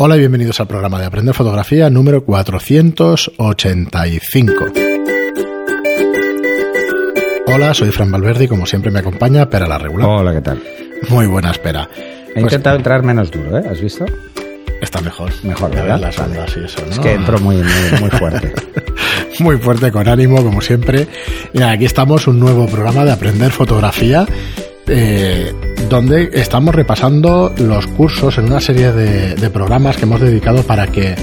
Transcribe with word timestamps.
Hola 0.00 0.14
y 0.14 0.20
bienvenidos 0.20 0.60
al 0.60 0.68
programa 0.68 1.00
de 1.00 1.06
Aprender 1.06 1.34
Fotografía 1.34 1.90
número 1.90 2.22
485. 2.22 4.66
Hola, 7.48 7.74
soy 7.74 7.90
Fran 7.90 8.12
Valverde 8.12 8.44
y 8.44 8.48
como 8.48 8.64
siempre 8.64 8.92
me 8.92 9.00
acompaña 9.00 9.50
Pera 9.50 9.66
la 9.66 9.76
Regular. 9.76 10.08
Hola, 10.08 10.32
¿qué 10.34 10.40
tal? 10.40 10.62
Muy 11.08 11.26
buena 11.26 11.50
espera. 11.50 11.90
He 12.32 12.40
intentado 12.40 12.76
entrar 12.76 13.02
menos 13.02 13.32
duro, 13.32 13.58
¿eh? 13.58 13.64
¿Has 13.68 13.80
visto? 13.80 14.04
Está 14.80 15.00
mejor. 15.00 15.32
Mejor, 15.42 15.74
¿verdad? 15.74 15.98
las 15.98 16.16
ondas 16.20 16.56
y 16.56 16.64
eso, 16.64 16.80
¿no? 16.86 16.92
Es 16.92 17.00
que 17.00 17.14
entro 17.14 17.40
muy, 17.40 17.56
muy, 17.56 18.00
muy 18.00 18.10
fuerte. 18.10 18.52
Muy 19.40 19.58
fuerte, 19.58 19.92
con 19.92 20.08
ánimo, 20.08 20.42
como 20.42 20.60
siempre. 20.60 21.06
Y 21.52 21.58
nada, 21.58 21.70
aquí 21.72 21.84
estamos, 21.84 22.26
un 22.26 22.40
nuevo 22.40 22.66
programa 22.66 23.04
de 23.04 23.12
Aprender 23.12 23.52
Fotografía, 23.52 24.26
eh, 24.88 25.52
donde 25.88 26.30
estamos 26.32 26.74
repasando 26.74 27.52
los 27.58 27.86
cursos 27.86 28.38
en 28.38 28.46
una 28.46 28.60
serie 28.60 28.92
de, 28.92 29.50
programas 29.50 29.96
que 29.96 30.02
hemos 30.04 30.20
dedicado 30.20 30.62
para 30.62 30.86
que 30.86 31.14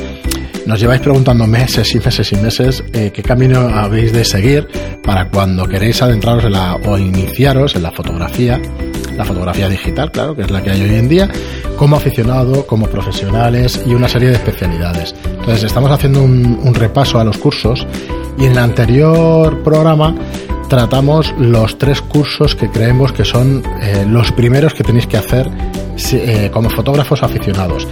nos 0.66 0.80
lleváis 0.80 1.02
preguntando 1.02 1.46
meses 1.46 1.94
y 1.94 2.00
meses 2.00 2.32
y 2.32 2.36
meses 2.38 2.84
eh, 2.94 3.12
qué 3.14 3.22
camino 3.22 3.60
habéis 3.60 4.14
de 4.14 4.26
seguir 4.26 4.68
para 5.04 5.30
cuando 5.30 5.68
queréis 5.68 6.02
adentraros 6.02 6.46
en 6.46 6.54
la, 6.54 6.76
o 6.76 6.98
iniciaros 6.98 7.76
en 7.76 7.84
la 7.84 7.92
fotografía, 7.92 8.60
la 9.16 9.26
fotografía 9.26 9.70
digital, 9.70 10.12
claro, 10.12 10.36
que 10.36 10.42
es 10.42 10.52
la 10.52 10.64
que 10.64 10.72
hay 10.72 10.82
hoy 10.82 10.96
en 10.96 11.08
día, 11.08 11.30
como 11.78 11.96
aficionado, 11.96 12.66
como 12.66 12.88
profesionales 12.88 13.84
y 13.86 13.94
una 13.94 14.08
serie 14.08 14.30
de 14.30 14.36
especialidades. 14.36 15.14
Entonces 15.26 15.64
estamos 15.64 15.92
haciendo 15.92 16.24
un 16.24 16.74
repaso 16.74 17.20
a 17.20 17.24
los 17.24 17.38
cursos 17.38 17.86
y 18.38 18.46
en 18.46 18.54
el 18.54 18.58
anterior 18.58 19.64
programa 19.64 20.16
tratamos 20.68 21.34
los 21.38 21.78
tres 21.78 22.02
cursos 22.02 22.56
que 22.56 22.70
creemos 22.70 23.12
que 23.12 23.26
son 23.26 23.64
eh, 23.82 24.06
los 24.08 24.32
primeros 24.32 24.74
que 24.74 24.84
tenéis 24.84 25.08
que 25.08 25.18
hacer 25.18 25.50
eh, 26.14 26.50
como 26.52 26.70
fotógrafos 26.70 27.24
aficionados. 27.24 27.88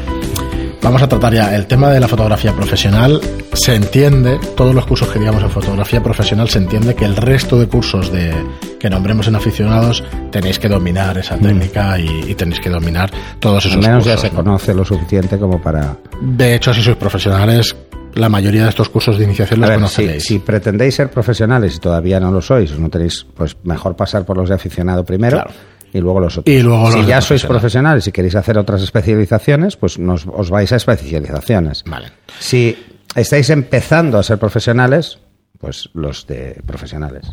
Vamos 0.81 1.01
a 1.01 1.07
tratar 1.07 1.33
ya 1.33 1.55
el 1.55 1.65
tema 1.65 1.89
de 1.91 1.99
la 2.01 2.09
fotografía 2.09 2.51
profesional. 2.51 3.21
Se 3.53 3.73
entiende, 3.73 4.37
todos 4.57 4.75
los 4.75 4.85
cursos 4.85 5.07
que 5.07 5.17
digamos 5.17 5.41
en 5.41 5.49
fotografía 5.49 6.03
profesional, 6.03 6.49
se 6.49 6.57
entiende 6.57 6.93
que 6.93 7.05
el 7.05 7.15
resto 7.15 7.57
de 7.57 7.67
cursos 7.67 8.11
de, 8.11 8.33
que 8.81 8.89
nombremos 8.89 9.29
en 9.29 9.35
aficionados 9.37 10.03
tenéis 10.29 10.59
que 10.59 10.67
dominar 10.67 11.17
esa 11.17 11.37
técnica 11.37 11.97
y, 11.97 12.25
y 12.31 12.35
tenéis 12.35 12.59
que 12.59 12.69
dominar 12.69 13.09
todos 13.39 13.65
esos 13.65 13.77
Mm. 13.77 13.85
Al 13.85 13.89
menos 13.91 14.03
ya 14.05 14.15
cursos. 14.15 14.29
se 14.29 14.35
¿no? 14.35 14.43
conoce 14.43 14.73
lo 14.73 14.83
suficiente 14.83 15.39
como 15.39 15.61
para... 15.61 15.95
De 16.21 16.53
hecho, 16.55 16.73
si 16.73 16.81
sois 16.81 16.97
profesionales, 16.97 17.73
la 18.15 18.29
mayoría 18.29 18.63
de 18.63 18.69
estos 18.69 18.89
cursos 18.89 19.17
de 19.17 19.23
iniciación 19.25 19.59
los 19.61 19.69
ver, 19.69 19.77
si, 19.79 19.81
conoceréis. 19.81 20.23
si 20.23 20.39
pretendéis 20.39 20.95
ser 20.95 21.09
profesionales 21.09 21.75
y 21.75 21.79
todavía 21.79 22.19
no 22.19 22.31
lo 22.31 22.41
sois, 22.41 22.77
no 22.77 22.89
tenéis, 22.89 23.25
pues 23.35 23.55
mejor 23.63 23.95
pasar 23.95 24.25
por 24.25 24.37
los 24.37 24.49
de 24.49 24.55
aficionado 24.55 25.03
primero 25.03 25.37
Claro. 25.37 25.51
y 25.93 25.99
luego 25.99 26.19
los 26.19 26.37
otros. 26.37 26.53
Y 26.55 26.61
luego 26.61 26.89
los 26.89 26.93
si 26.93 27.05
ya 27.05 27.21
sois 27.21 27.41
profesional. 27.41 27.49
profesionales 27.59 28.07
y 28.07 28.11
queréis 28.11 28.35
hacer 28.35 28.57
otras 28.57 28.81
especializaciones, 28.81 29.75
pues 29.77 29.97
nos, 29.99 30.25
os 30.27 30.49
vais 30.49 30.71
a 30.71 30.75
especializaciones. 30.75 31.83
Vale. 31.85 32.07
Si 32.39 32.77
estáis 33.15 33.49
empezando 33.49 34.17
a 34.17 34.23
ser 34.23 34.37
profesionales, 34.37 35.19
pues 35.63 35.89
los 35.93 36.27
de 36.27 36.61
profesionales. 36.65 37.25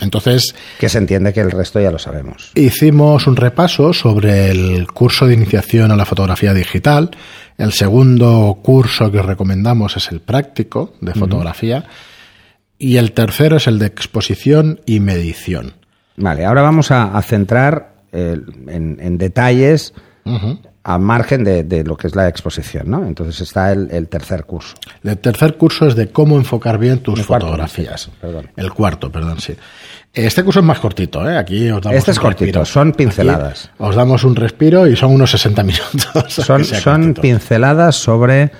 Entonces, 0.00 0.54
Que 0.78 0.90
se 0.90 0.98
entiende 0.98 1.32
que 1.32 1.40
el 1.40 1.50
resto 1.50 1.80
ya 1.80 1.90
lo 1.90 1.98
sabemos. 1.98 2.52
hicimos 2.54 3.26
un 3.26 3.36
repaso 3.36 3.94
sobre 3.94 4.50
el 4.50 4.86
curso 4.92 5.26
de 5.26 5.32
iniciación 5.32 5.90
a 5.90 5.96
la 5.96 6.04
fotografía 6.04 6.52
digital. 6.52 7.10
El 7.56 7.72
segundo 7.72 8.58
curso 8.62 9.10
que 9.10 9.20
os 9.20 9.24
recomendamos 9.24 9.96
es 9.96 10.12
el 10.12 10.20
práctico 10.20 10.92
de 11.00 11.14
fotografía. 11.14 11.86
Y 12.76 12.98
el 12.98 13.12
tercero 13.12 13.56
es 13.56 13.66
el 13.66 13.78
de 13.78 13.86
exposición 13.86 14.80
y 14.84 15.00
medición. 15.00 15.72
Vale, 16.16 16.44
ahora 16.44 16.60
vamos 16.60 16.90
a, 16.90 17.16
a 17.16 17.22
centrar 17.22 17.94
eh, 18.12 18.36
en, 18.68 18.98
en 19.00 19.16
detalles. 19.16 19.94
A 20.84 20.98
margen 20.98 21.44
de, 21.44 21.62
de 21.64 21.84
lo 21.84 21.96
que 21.96 22.08
es 22.08 22.16
la 22.16 22.26
exposición, 22.28 22.90
¿no? 22.90 23.04
Entonces 23.06 23.40
está 23.40 23.70
el, 23.70 23.88
el 23.92 24.08
tercer 24.08 24.44
curso. 24.44 24.74
El 25.04 25.16
tercer 25.18 25.56
curso 25.56 25.86
es 25.86 25.94
de 25.94 26.10
cómo 26.10 26.36
enfocar 26.36 26.78
bien 26.78 26.98
tus 27.00 27.20
El 27.20 27.24
fotografías. 27.24 28.10
El 28.56 28.72
cuarto, 28.72 29.10
perdón, 29.12 29.38
sí. 29.40 29.54
Este 30.12 30.42
curso 30.42 30.58
es 30.60 30.66
más 30.66 30.80
cortito, 30.80 31.28
¿eh? 31.28 31.38
Aquí 31.38 31.70
os 31.70 31.80
damos 31.82 31.98
Este 31.98 32.10
es 32.10 32.18
cortito, 32.18 32.60
respiro. 32.60 32.64
son 32.64 32.92
pinceladas. 32.92 33.66
Aquí 33.66 33.74
os 33.78 33.94
damos 33.94 34.24
un 34.24 34.34
respiro 34.36 34.86
y 34.88 34.96
son 34.96 35.12
unos 35.12 35.30
60 35.30 35.62
minutos. 35.62 36.02
Son, 36.34 36.64
son 36.64 37.14
pinceladas 37.14 37.94
sobre 37.96 38.50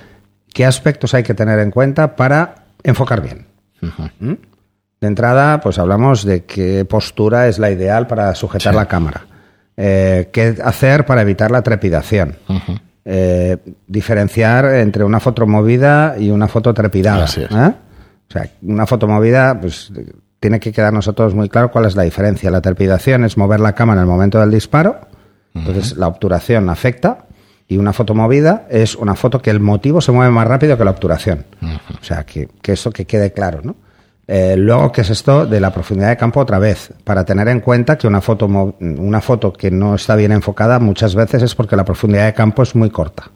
qué 0.55 0.65
aspectos 0.65 1.15
hay 1.15 1.23
que 1.25 1.35
tener 1.35 1.59
en 1.59 1.71
cuenta 1.71 2.15
para 2.17 2.67
enfocar 2.85 3.21
bien. 3.21 3.47
¿Mm? 4.21 4.33
De 5.01 5.09
entrada, 5.09 5.61
pues 5.61 5.79
hablamos 5.81 6.25
de 6.25 6.45
qué 6.45 6.85
postura 6.85 7.49
es 7.49 7.59
la 7.59 7.71
ideal 7.73 8.07
para 8.07 8.33
sujetar 8.37 8.73
Sí. 8.73 8.77
la 8.79 8.87
cámara. 8.87 9.27
Eh, 9.77 10.29
qué 10.33 10.57
hacer 10.63 11.07
para 11.07 11.23
evitar 11.23 11.51
la 11.51 11.63
trepidación. 11.63 12.37
Eh, 13.05 13.57
diferenciar 13.87 14.67
entre 14.67 15.05
una 15.05 15.19
foto 15.19 15.47
movida 15.47 16.17
y 16.19 16.31
una 16.31 16.49
foto 16.49 16.73
trepidada. 16.73 17.27
¿eh? 17.37 17.75
O 18.29 18.33
sea, 18.33 18.49
una 18.63 18.87
foto 18.87 19.09
movida, 19.09 19.59
pues 19.61 19.93
tiene 20.41 20.61
que 20.61 20.73
quedarnos 20.73 21.09
a 21.09 21.13
todos 21.13 21.35
muy 21.35 21.49
claro 21.49 21.71
cuál 21.71 21.87
es 21.87 21.97
la 21.97 22.03
diferencia. 22.03 22.51
La 22.51 22.61
trepidación 22.61 23.25
es 23.25 23.37
mover 23.37 23.61
la 23.61 23.75
cámara 23.75 24.01
en 24.01 24.07
el 24.07 24.11
momento 24.11 24.41
del 24.41 24.51
disparo, 24.51 25.01
entonces 25.55 25.97
la 25.97 26.09
obturación 26.09 26.69
afecta, 26.69 27.27
y 27.69 27.77
una 27.77 27.93
foto 27.93 28.15
movida 28.15 28.67
es 28.69 28.97
una 28.97 29.15
foto 29.15 29.41
que 29.41 29.51
el 29.51 29.61
motivo 29.61 30.01
se 30.01 30.13
mueve 30.13 30.31
más 30.31 30.47
rápido 30.47 30.77
que 30.77 30.85
la 30.85 30.91
obturación. 30.91 31.45
O 32.01 32.05
sea, 32.05 32.25
que, 32.25 32.49
que 32.61 32.73
eso 32.73 32.91
que 32.91 33.05
quede 33.05 33.33
claro, 33.33 33.61
¿no? 33.63 33.77
Eh, 34.27 34.57
luego, 34.57 34.93
¿qué 34.93 35.01
es 35.01 35.11
esto 35.11 35.47
de 35.47 35.61
la 35.61 35.73
profundidad 35.73 36.11
de 36.11 36.17
campo 36.17 36.41
otra 36.41 36.59
vez? 36.59 36.93
Para 37.05 37.25
tener 37.25 37.49
en 37.49 37.61
cuenta 37.61 37.99
que 37.99 38.07
una 38.07 38.21
foto, 38.21 38.47
una 38.47 39.21
foto 39.21 39.53
que 39.53 39.71
no 39.71 39.95
está 39.95 40.15
bien 40.17 40.33
enfocada 40.33 40.79
muchas 40.79 41.15
veces 41.15 41.43
es 41.43 41.55
porque 41.55 41.77
la 41.77 41.85
profundidad 41.85 42.27
de 42.27 42.35
campo 42.35 42.63
es 42.63 42.75
muy 42.75 42.91
corta. 42.91 43.31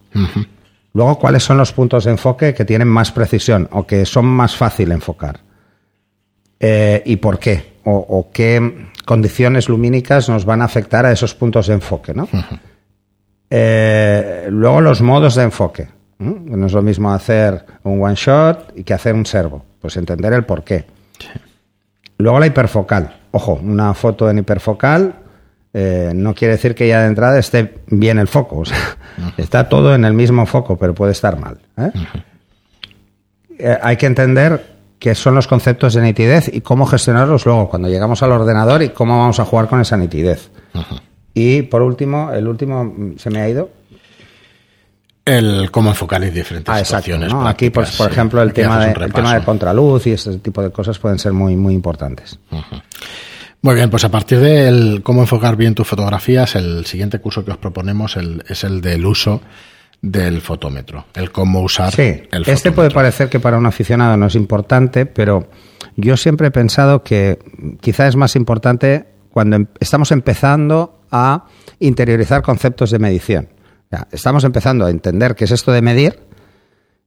Luego, 0.94 1.18
¿cuáles 1.18 1.42
son 1.42 1.58
los 1.58 1.72
puntos 1.72 2.04
de 2.04 2.12
enfoque 2.12 2.54
que 2.54 2.64
tienen 2.64 2.88
más 2.88 3.12
precisión 3.12 3.68
o 3.72 3.86
que 3.86 4.06
son 4.06 4.24
más 4.26 4.56
fácil 4.56 4.92
enfocar? 4.92 5.40
Eh, 6.58 7.02
¿Y 7.04 7.16
por 7.16 7.38
qué? 7.38 7.74
O, 7.84 7.92
o 7.92 8.30
qué 8.32 8.88
condiciones 9.04 9.68
lumínicas 9.68 10.28
nos 10.28 10.44
van 10.44 10.62
a 10.62 10.64
afectar 10.64 11.06
a 11.06 11.12
esos 11.12 11.34
puntos 11.34 11.66
de 11.66 11.74
enfoque, 11.74 12.14
¿no? 12.14 12.28
Eh, 13.50 14.48
luego 14.50 14.80
los 14.80 15.00
modos 15.00 15.34
de 15.36 15.44
enfoque. 15.44 15.88
¿No? 16.18 16.56
No 16.56 16.66
es 16.66 16.72
lo 16.72 16.82
mismo 16.82 17.12
hacer 17.12 17.64
un 17.82 18.02
one 18.02 18.14
shot 18.14 18.72
y 18.76 18.84
que 18.84 18.94
hacer 18.94 19.14
un 19.14 19.26
servo. 19.26 19.64
Pues 19.80 19.96
entender 19.96 20.32
el 20.32 20.44
por 20.44 20.64
qué. 20.64 20.84
Luego 22.18 22.40
la 22.40 22.46
hiperfocal. 22.46 23.16
Ojo, 23.30 23.60
una 23.62 23.92
foto 23.94 24.28
en 24.30 24.38
hiperfocal 24.38 25.14
eh, 25.78 26.12
no 26.14 26.34
quiere 26.34 26.52
decir 26.54 26.74
que 26.74 26.88
ya 26.88 27.02
de 27.02 27.08
entrada 27.08 27.38
esté 27.38 27.74
bien 27.88 28.18
el 28.18 28.28
foco. 28.28 28.60
O 28.60 28.64
sea, 28.64 28.96
está 29.36 29.68
todo 29.68 29.94
en 29.94 30.04
el 30.04 30.14
mismo 30.14 30.46
foco, 30.46 30.76
pero 30.76 30.94
puede 30.94 31.12
estar 31.12 31.38
mal. 31.38 31.58
¿eh? 31.76 31.90
Eh, 33.58 33.78
hay 33.82 33.96
que 33.96 34.06
entender 34.06 34.76
qué 34.98 35.14
son 35.14 35.34
los 35.34 35.46
conceptos 35.46 35.94
de 35.94 36.02
nitidez 36.02 36.50
y 36.52 36.62
cómo 36.62 36.86
gestionarlos 36.86 37.44
luego 37.44 37.68
cuando 37.68 37.88
llegamos 37.88 38.22
al 38.22 38.32
ordenador 38.32 38.82
y 38.82 38.90
cómo 38.90 39.18
vamos 39.18 39.38
a 39.38 39.44
jugar 39.44 39.68
con 39.68 39.80
esa 39.80 39.96
nitidez. 39.96 40.50
Y 41.34 41.62
por 41.62 41.82
último, 41.82 42.30
el 42.32 42.48
último 42.48 42.84
mm, 42.84 43.18
se 43.18 43.28
me 43.28 43.40
ha 43.40 43.48
ido. 43.48 43.70
El 45.26 45.70
cómo 45.72 45.90
enfocar 45.90 46.22
en 46.22 46.32
diferentes 46.32 46.72
Ah, 46.72 46.78
exacto. 46.78 47.06
situaciones. 47.06 47.32
¿no? 47.34 47.46
Aquí, 47.48 47.68
pues, 47.70 47.96
por 47.96 48.10
ejemplo, 48.10 48.40
el 48.42 48.52
tema, 48.52 48.78
de, 48.86 48.92
el 48.92 49.12
tema 49.12 49.34
de 49.34 49.44
contraluz 49.44 50.06
y 50.06 50.12
este 50.12 50.38
tipo 50.38 50.62
de 50.62 50.70
cosas 50.70 50.98
pueden 51.00 51.18
ser 51.18 51.32
muy, 51.32 51.56
muy 51.56 51.74
importantes. 51.74 52.38
Muy 53.60 53.74
bien, 53.74 53.90
pues 53.90 54.04
a 54.04 54.08
partir 54.10 54.38
del 54.38 55.02
cómo 55.02 55.22
enfocar 55.22 55.56
bien 55.56 55.74
tus 55.74 55.86
fotografías, 55.88 56.54
el 56.54 56.86
siguiente 56.86 57.18
curso 57.18 57.44
que 57.44 57.50
os 57.50 57.56
proponemos 57.58 58.16
el- 58.16 58.44
es 58.48 58.62
el 58.62 58.80
del 58.80 59.04
uso 59.04 59.40
del 60.00 60.40
fotómetro, 60.42 61.06
el 61.14 61.32
cómo 61.32 61.60
usar 61.60 61.90
Sí, 61.92 62.02
el 62.02 62.20
fotómetro. 62.22 62.52
este 62.52 62.70
puede 62.70 62.90
parecer 62.92 63.28
que 63.28 63.40
para 63.40 63.58
un 63.58 63.66
aficionado 63.66 64.16
no 64.16 64.26
es 64.26 64.36
importante, 64.36 65.06
pero 65.06 65.48
yo 65.96 66.16
siempre 66.16 66.48
he 66.48 66.50
pensado 66.52 67.02
que 67.02 67.38
quizá 67.80 68.06
es 68.06 68.14
más 68.14 68.36
importante 68.36 69.06
cuando 69.30 69.56
em- 69.56 69.66
estamos 69.80 70.12
empezando 70.12 71.00
a 71.10 71.46
interiorizar 71.80 72.42
conceptos 72.42 72.92
de 72.92 73.00
medición. 73.00 73.48
Estamos 74.10 74.44
empezando 74.44 74.86
a 74.86 74.90
entender 74.90 75.34
qué 75.34 75.44
es 75.44 75.50
esto 75.50 75.72
de 75.72 75.82
medir, 75.82 76.20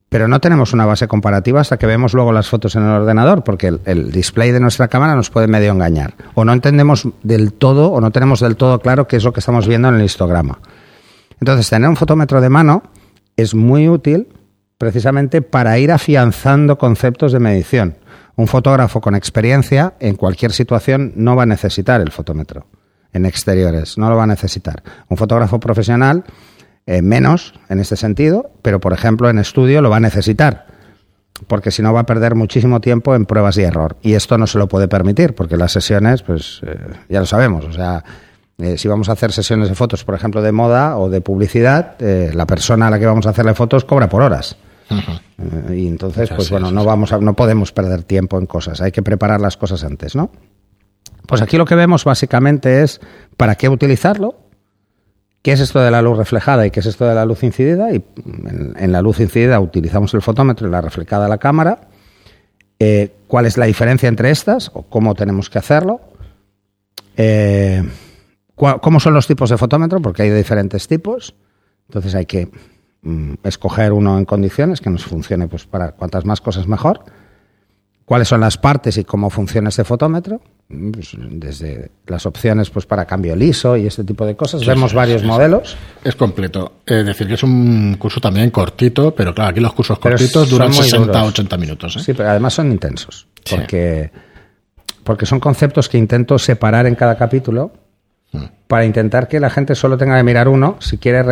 pero 0.09 0.27
no 0.27 0.39
tenemos 0.39 0.73
una 0.73 0.85
base 0.85 1.07
comparativa 1.07 1.61
hasta 1.61 1.77
que 1.77 1.85
vemos 1.85 2.13
luego 2.13 2.31
las 2.31 2.49
fotos 2.49 2.75
en 2.75 2.83
el 2.83 2.89
ordenador, 2.89 3.43
porque 3.43 3.67
el 3.85 4.11
display 4.11 4.51
de 4.51 4.59
nuestra 4.59 4.87
cámara 4.87 5.15
nos 5.15 5.29
puede 5.29 5.47
medio 5.47 5.71
engañar. 5.71 6.15
O 6.33 6.45
no 6.45 6.53
entendemos 6.53 7.07
del 7.21 7.53
todo, 7.53 7.91
o 7.91 8.01
no 8.01 8.11
tenemos 8.11 8.39
del 8.39 8.55
todo 8.55 8.79
claro 8.79 9.07
qué 9.07 9.17
es 9.17 9.23
lo 9.23 9.33
que 9.33 9.39
estamos 9.39 9.67
viendo 9.67 9.89
en 9.89 9.95
el 9.95 10.03
histograma. 10.03 10.59
Entonces, 11.39 11.69
tener 11.69 11.89
un 11.89 11.95
fotómetro 11.95 12.41
de 12.41 12.49
mano 12.49 12.83
es 13.37 13.53
muy 13.53 13.87
útil 13.87 14.27
precisamente 14.77 15.41
para 15.41 15.77
ir 15.77 15.91
afianzando 15.91 16.77
conceptos 16.77 17.31
de 17.31 17.39
medición. 17.39 17.97
Un 18.35 18.47
fotógrafo 18.47 19.01
con 19.01 19.13
experiencia 19.13 19.93
en 19.99 20.15
cualquier 20.15 20.53
situación 20.53 21.11
no 21.15 21.35
va 21.35 21.43
a 21.43 21.45
necesitar 21.45 22.01
el 22.01 22.11
fotómetro. 22.11 22.65
En 23.11 23.25
exteriores, 23.25 23.97
no 23.97 24.09
lo 24.09 24.15
va 24.15 24.23
a 24.23 24.27
necesitar. 24.27 24.81
Un 25.09 25.17
fotógrafo 25.17 25.59
profesional, 25.59 26.23
eh, 26.89 27.03
menos 27.03 27.53
en 27.69 27.79
este 27.79 27.95
sentido, 27.95 28.49
pero 28.63 28.79
por 28.79 28.93
ejemplo 28.93 29.29
en 29.29 29.37
estudio 29.37 29.81
lo 29.81 29.91
va 29.91 29.97
a 29.97 29.99
necesitar. 29.99 30.65
Porque 31.47 31.69
si 31.69 31.83
no 31.83 31.93
va 31.93 31.99
a 31.99 32.05
perder 32.05 32.33
muchísimo 32.33 32.81
tiempo 32.81 33.13
en 33.13 33.25
pruebas 33.25 33.57
y 33.57 33.61
error. 33.61 33.97
Y 34.01 34.13
esto 34.13 34.37
no 34.37 34.47
se 34.47 34.57
lo 34.57 34.67
puede 34.67 34.87
permitir, 34.87 35.35
porque 35.35 35.55
las 35.55 35.71
sesiones, 35.71 36.23
pues 36.23 36.61
eh, 36.65 36.77
ya 37.07 37.19
lo 37.19 37.25
sabemos. 37.25 37.63
O 37.65 37.71
sea, 37.71 38.03
Eh, 38.61 38.77
si 38.77 38.89
vamos 38.89 39.07
a 39.07 39.13
hacer 39.13 39.31
sesiones 39.31 39.69
de 39.69 39.75
fotos, 39.75 40.03
por 40.03 40.15
ejemplo, 40.15 40.41
de 40.41 40.51
moda 40.51 40.97
o 40.97 41.09
de 41.09 41.21
publicidad, 41.21 41.95
la 41.99 42.45
persona 42.45 42.87
a 42.87 42.89
la 42.89 42.99
que 42.99 43.05
vamos 43.05 43.25
a 43.25 43.29
hacerle 43.29 43.53
fotos 43.53 43.85
cobra 43.85 44.09
por 44.09 44.21
horas. 44.21 44.57
Y 45.69 45.87
entonces, 45.87 46.29
pues 46.35 46.49
bueno, 46.49 46.69
no 46.69 46.83
vamos 46.83 47.13
a, 47.13 47.19
no 47.19 47.35
podemos 47.35 47.71
perder 47.71 48.03
tiempo 48.03 48.37
en 48.37 48.47
cosas. 48.47 48.81
Hay 48.81 48.91
que 48.91 49.01
preparar 49.01 49.39
las 49.39 49.55
cosas 49.55 49.85
antes, 49.85 50.13
¿no? 50.13 50.29
Pues 51.25 51.41
aquí 51.41 51.55
lo 51.55 51.63
que 51.63 51.75
vemos 51.75 52.03
básicamente 52.03 52.83
es 52.83 52.99
para 53.37 53.55
qué 53.55 53.69
utilizarlo, 53.69 54.35
qué 55.41 55.51
es 55.53 55.59
esto 55.59 55.79
de 55.79 55.91
la 55.91 56.01
luz 56.01 56.17
reflejada 56.17 56.65
y 56.65 56.71
qué 56.71 56.79
es 56.79 56.85
esto 56.85 57.05
de 57.05 57.15
la 57.15 57.25
luz 57.25 57.43
incidida. 57.43 57.91
Y 57.93 58.03
en, 58.25 58.73
en 58.77 58.91
la 58.91 59.01
luz 59.01 59.19
incidida 59.19 59.59
utilizamos 59.59 60.13
el 60.13 60.21
fotómetro 60.21 60.67
y 60.67 60.71
la 60.71 60.81
reflejada 60.81 61.27
la 61.27 61.37
cámara. 61.37 61.89
Eh, 62.81 63.13
cuál 63.27 63.45
es 63.45 63.57
la 63.57 63.65
diferencia 63.65 64.07
entre 64.07 64.31
estas 64.31 64.71
o 64.73 64.83
cómo 64.83 65.13
tenemos 65.13 65.49
que 65.49 65.59
hacerlo. 65.59 65.99
Eh, 67.17 67.83
cómo 68.55 68.99
son 68.99 69.13
los 69.13 69.27
tipos 69.27 69.49
de 69.49 69.57
fotómetro, 69.57 70.01
porque 70.01 70.23
hay 70.23 70.29
diferentes 70.29 70.87
tipos. 70.87 71.35
Entonces 71.87 72.15
hay 72.15 72.25
que 72.25 72.49
mm, 73.01 73.33
escoger 73.43 73.91
uno 73.91 74.17
en 74.17 74.25
condiciones 74.25 74.79
que 74.79 74.89
nos 74.89 75.03
funcione 75.03 75.47
pues 75.47 75.65
para 75.65 75.91
cuantas 75.91 76.23
más 76.25 76.39
cosas 76.39 76.67
mejor. 76.67 77.01
¿Cuáles 78.09 78.27
son 78.27 78.41
las 78.41 78.57
partes 78.57 78.97
y 78.97 79.03
cómo 79.03 79.29
funciona 79.29 79.69
este 79.69 79.83
fotómetro? 79.83 80.41
Mm, 80.69 80.89
pues, 80.89 81.11
desde 81.29 81.91
las 82.07 82.25
opciones 82.25 82.71
pues 82.71 82.87
para 82.87 83.05
cambio 83.05 83.35
liso 83.35 83.77
y 83.77 83.85
este 83.85 84.03
tipo 84.03 84.25
de 84.25 84.35
cosas. 84.35 84.65
Vemos 84.65 84.89
sí, 84.89 84.97
varios 84.97 85.21
sí, 85.21 85.27
modelos. 85.27 85.77
Es 86.03 86.15
completo. 86.15 86.73
Es 86.87 87.05
decir, 87.05 87.27
que 87.27 87.35
es 87.35 87.43
un 87.43 87.97
curso 87.99 88.19
también 88.19 88.49
cortito, 88.49 89.13
pero 89.13 89.35
claro, 89.35 89.51
aquí 89.51 89.59
los 89.59 89.73
cursos 89.73 89.99
Pero 90.01 90.17
cortitos 90.17 90.49
duran 90.49 90.69
muy 90.69 90.77
60 90.77 91.05
duros. 91.05 91.27
80 91.29 91.57
minutos. 91.57 91.97
¿eh? 91.97 91.99
Sí, 91.99 92.13
pero 92.15 92.29
además 92.31 92.55
son 92.55 92.71
intensos. 92.71 93.27
Porque, 93.47 94.09
porque 95.03 95.27
son 95.27 95.39
conceptos 95.39 95.87
que 95.87 95.99
intento 95.99 96.39
separar 96.39 96.87
en 96.87 96.95
cada 96.95 97.15
capítulo 97.15 97.71
Mm. 98.31 98.43
para 98.67 98.85
intentar 98.85 99.27
que 99.27 99.39
la 99.39 99.49
gente 99.49 99.73
solo 99.73 99.97
tenga 99.97 100.15
que 100.17 100.23
mirar 100.23 100.47
uno 100.47 100.77
si 100.79 100.97
quiere 100.97 101.23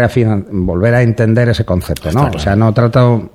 volver 0.52 0.96
a 0.96 1.02
entender 1.02 1.50
ese 1.50 1.66
concepto. 1.66 2.12
¿no? 2.12 2.22
claro. 2.22 2.36
O 2.36 2.40
sea, 2.40 2.56
no 2.56 2.74
trato. 2.74 3.32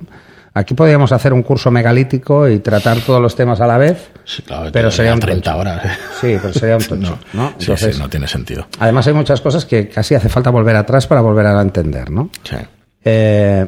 Aquí 0.54 0.74
podríamos 0.74 1.12
hacer 1.12 1.32
un 1.32 1.42
curso 1.42 1.70
megalítico 1.70 2.46
y 2.48 2.58
tratar 2.58 2.98
todos 3.00 3.22
los 3.22 3.34
temas 3.34 3.60
a 3.62 3.66
la 3.66 3.78
vez. 3.78 4.10
Sí, 4.24 4.42
claro, 4.42 4.70
Pero 4.70 4.90
sería 4.90 5.14
un 5.14 5.20
30 5.20 5.42
tocho. 5.50 5.58
horas. 5.60 5.84
¿eh? 5.84 5.88
Sí, 6.20 6.36
pero 6.42 6.52
sería 6.52 6.76
un 6.76 6.82
tocho, 6.84 7.18
No. 7.32 7.42
¿no? 7.42 7.48
Sí, 7.50 7.54
Entonces, 7.60 7.96
sí, 7.96 8.02
no 8.02 8.10
tiene 8.10 8.28
sentido. 8.28 8.66
Además, 8.78 9.06
hay 9.06 9.14
muchas 9.14 9.40
cosas 9.40 9.64
que 9.64 9.88
casi 9.88 10.14
hace 10.14 10.28
falta 10.28 10.50
volver 10.50 10.76
atrás 10.76 11.06
para 11.06 11.22
volver 11.22 11.46
a 11.46 11.60
entender, 11.62 12.10
¿no? 12.10 12.28
Sí. 12.44 12.56
Eh, 13.04 13.66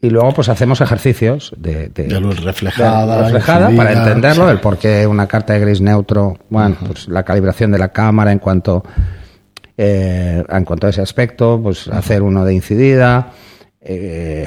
y 0.00 0.10
luego 0.10 0.32
pues 0.32 0.48
hacemos 0.48 0.80
ejercicios 0.80 1.52
de, 1.56 1.88
de- 1.88 2.04
De 2.04 2.20
luz 2.20 2.44
reflejada, 2.44 3.16
de- 3.16 3.22
reflejada 3.24 3.70
incidida, 3.72 3.84
para 3.84 3.98
entenderlo, 3.98 4.44
sí. 4.44 4.50
el 4.52 4.60
por 4.60 4.78
qué 4.78 5.04
una 5.08 5.26
carta 5.26 5.54
de 5.54 5.58
gris 5.58 5.80
neutro, 5.80 6.38
bueno, 6.48 6.76
pues 6.86 7.08
la 7.08 7.24
calibración 7.24 7.72
de 7.72 7.78
la 7.80 7.88
cámara 7.88 8.30
en 8.30 8.38
cuanto 8.38 8.84
eh, 9.76 10.44
en 10.48 10.64
cuanto 10.64 10.86
a 10.86 10.90
ese 10.90 11.02
aspecto, 11.02 11.60
pues 11.62 11.88
hacer 11.88 12.22
uno 12.22 12.44
de 12.44 12.54
incidida, 12.54 13.32
eh, 13.80 14.46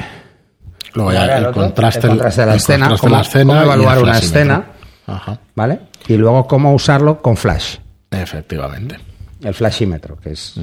Luego 0.94 1.12
ya 1.14 1.38
el, 1.38 1.52
contraste, 1.52 2.02
el 2.08 2.08
contraste 2.10 2.42
de 2.42 2.48
la 2.48 2.54
el 2.54 2.58
escena, 2.58 2.90
contraste 2.90 3.08
de 3.08 3.10
cómo- 3.10 3.16
la 3.16 3.22
escena 3.22 3.44
cómo 3.46 3.56
y 3.56 3.60
el 3.60 3.66
evaluar 3.66 4.04
una 4.04 4.18
escena. 4.18 4.66
Ajá, 5.08 5.40
¿vale? 5.56 5.80
Y 6.08 6.18
luego 6.18 6.48
cómo 6.48 6.74
usarlo 6.74 7.22
con 7.22 7.38
flash, 7.38 7.78
efectivamente. 8.12 8.98
el 9.44 9.54
flashímetro, 9.54 10.18
que 10.20 10.32
es 10.32 10.56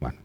bueno. 0.00 0.18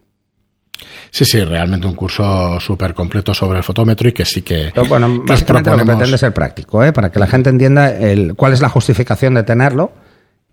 Sí, 1.11 1.25
sí, 1.25 1.43
realmente 1.43 1.85
un 1.87 1.93
curso 1.95 2.59
súper 2.59 2.93
completo 2.93 3.33
sobre 3.33 3.57
el 3.59 3.63
fotómetro 3.63 4.09
y 4.09 4.13
que 4.13 4.25
sí 4.25 4.41
que. 4.41 4.71
Pero 4.73 4.87
bueno, 4.87 5.21
básicamente 5.25 5.69
lo 5.69 5.77
que 5.77 5.83
proponemos- 5.83 5.97
pretende 5.97 6.15
es 6.15 6.19
ser 6.21 6.33
práctico, 6.33 6.83
¿eh? 6.83 6.91
para 6.91 7.11
que 7.11 7.19
la 7.19 7.27
gente 7.27 7.49
entienda 7.49 7.91
el, 7.91 8.35
cuál 8.35 8.53
es 8.53 8.61
la 8.61 8.69
justificación 8.69 9.33
de 9.35 9.43
tenerlo. 9.43 9.91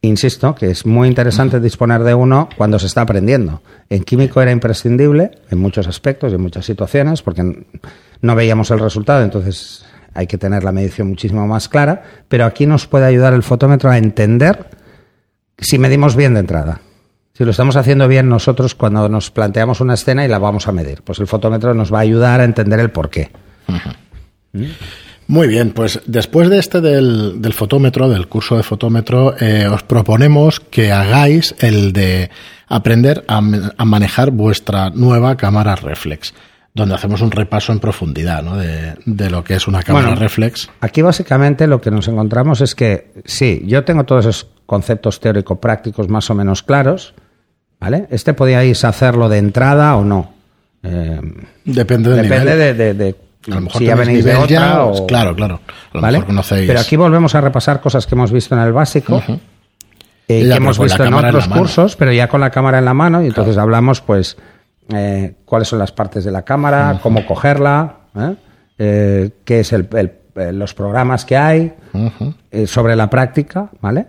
Insisto 0.00 0.54
que 0.54 0.70
es 0.70 0.86
muy 0.86 1.08
interesante 1.08 1.58
disponer 1.58 2.04
de 2.04 2.14
uno 2.14 2.48
cuando 2.56 2.78
se 2.78 2.86
está 2.86 3.00
aprendiendo. 3.02 3.62
En 3.90 4.04
químico 4.04 4.40
era 4.40 4.52
imprescindible 4.52 5.32
en 5.50 5.58
muchos 5.58 5.88
aspectos 5.88 6.30
y 6.30 6.36
en 6.36 6.40
muchas 6.40 6.64
situaciones 6.66 7.22
porque 7.22 7.66
no 8.20 8.34
veíamos 8.36 8.70
el 8.70 8.78
resultado, 8.78 9.24
entonces 9.24 9.84
hay 10.14 10.26
que 10.26 10.38
tener 10.38 10.62
la 10.62 10.72
medición 10.72 11.08
muchísimo 11.08 11.46
más 11.46 11.68
clara. 11.68 12.02
Pero 12.28 12.44
aquí 12.44 12.66
nos 12.66 12.86
puede 12.86 13.06
ayudar 13.06 13.34
el 13.34 13.42
fotómetro 13.42 13.90
a 13.90 13.98
entender 13.98 14.66
si 15.58 15.78
medimos 15.78 16.14
bien 16.14 16.34
de 16.34 16.40
entrada. 16.40 16.80
Si 17.32 17.44
lo 17.44 17.50
estamos 17.50 17.76
haciendo 17.76 18.08
bien 18.08 18.28
nosotros 18.28 18.74
cuando 18.74 19.08
nos 19.08 19.30
planteamos 19.30 19.80
una 19.80 19.94
escena 19.94 20.24
y 20.24 20.28
la 20.28 20.38
vamos 20.38 20.66
a 20.66 20.72
medir, 20.72 21.02
pues 21.02 21.20
el 21.20 21.26
fotómetro 21.26 21.72
nos 21.74 21.92
va 21.92 21.98
a 21.98 22.02
ayudar 22.02 22.40
a 22.40 22.44
entender 22.44 22.80
el 22.80 22.90
porqué. 22.90 23.30
Muy 25.28 25.46
bien, 25.46 25.72
pues 25.72 26.00
después 26.06 26.48
de 26.48 26.58
este 26.58 26.80
del, 26.80 27.40
del 27.42 27.52
fotómetro, 27.52 28.08
del 28.08 28.28
curso 28.28 28.56
de 28.56 28.62
fotómetro, 28.62 29.34
eh, 29.38 29.66
os 29.68 29.82
proponemos 29.82 30.58
que 30.58 30.90
hagáis 30.90 31.54
el 31.60 31.92
de 31.92 32.30
aprender 32.66 33.24
a, 33.28 33.40
manejar 33.42 34.30
vuestra 34.30 34.88
nueva 34.90 35.36
cámara 35.36 35.76
reflex, 35.76 36.32
donde 36.74 36.94
hacemos 36.94 37.20
un 37.20 37.30
repaso 37.30 37.72
en 37.72 37.78
profundidad 37.78 38.42
¿no? 38.42 38.56
de, 38.56 38.94
de 39.04 39.28
lo 39.30 39.44
que 39.44 39.54
es 39.54 39.68
una 39.68 39.82
cámara 39.82 40.06
Bueno. 40.08 40.20
reflex. 40.20 40.70
Aquí 40.80 41.02
básicamente 41.02 41.66
lo 41.66 41.80
que 41.82 41.90
nos 41.90 42.08
encontramos 42.08 42.62
es 42.62 42.74
que 42.74 43.12
sí, 43.26 43.62
yo 43.66 43.84
tengo 43.84 44.04
todos 44.04 44.24
esos 44.24 44.48
conceptos 44.64 45.20
teórico-prácticos 45.20 46.08
más 46.08 46.30
o 46.30 46.34
menos 46.34 46.62
claros, 46.62 47.12
¿vale? 47.78 48.06
Este 48.10 48.32
podíais 48.32 48.82
hacerlo 48.84 49.28
de 49.28 49.38
entrada 49.38 49.94
o 49.96 50.04
no. 50.04 50.32
Eh, 50.82 51.20
Depende 51.66 52.10
del 52.10 52.22
depende 52.28 52.52
nivel. 52.54 52.58
de, 52.58 52.74
de- 52.74 52.94
de 52.94 53.27
A 53.46 53.54
lo 53.54 53.60
mejor 53.62 53.78
si 53.78 53.86
ya 53.86 53.94
venís 53.94 54.24
de 54.24 54.34
otra 54.34 54.46
ya, 54.48 54.82
o... 54.84 55.06
Claro, 55.06 55.34
claro. 55.34 55.60
A 55.92 55.96
lo 55.96 56.00
¿vale? 56.02 56.18
mejor 56.18 56.26
conocéis. 56.26 56.66
Pero 56.66 56.80
aquí 56.80 56.96
volvemos 56.96 57.34
a 57.34 57.40
repasar 57.40 57.80
cosas 57.80 58.06
que 58.06 58.14
hemos 58.14 58.30
visto 58.32 58.54
en 58.54 58.60
el 58.62 58.72
básico. 58.72 59.22
eh, 59.26 59.28
Ya, 59.28 59.36
que 60.28 60.42
pero 60.44 60.54
hemos 60.56 60.78
visto 60.78 61.04
en 61.04 61.14
otros 61.14 61.48
cursos, 61.48 61.96
pero 61.96 62.12
ya 62.12 62.28
con 62.28 62.40
la 62.40 62.50
cámara 62.50 62.78
en 62.78 62.84
la 62.84 62.94
mano, 62.94 63.22
y 63.22 63.26
entonces 63.28 63.56
hablamos, 63.56 64.00
pues, 64.00 64.36
eh, 64.92 65.34
cuáles 65.44 65.68
son 65.68 65.78
las 65.78 65.92
partes 65.92 66.24
de 66.24 66.30
la 66.32 66.42
cámara, 66.42 66.98
cómo 67.02 67.24
cogerla, 67.26 67.94
¿eh? 68.16 68.34
Eh, 68.78 69.30
qué 69.44 69.60
es 69.60 69.72
el, 69.72 69.88
el- 69.96 70.12
eh, 70.36 70.52
los 70.52 70.72
programas 70.74 71.24
que 71.24 71.36
hay, 71.36 71.74
eh, 72.50 72.66
sobre 72.66 72.94
la 72.96 73.08
práctica, 73.10 73.70
¿vale? 73.80 74.06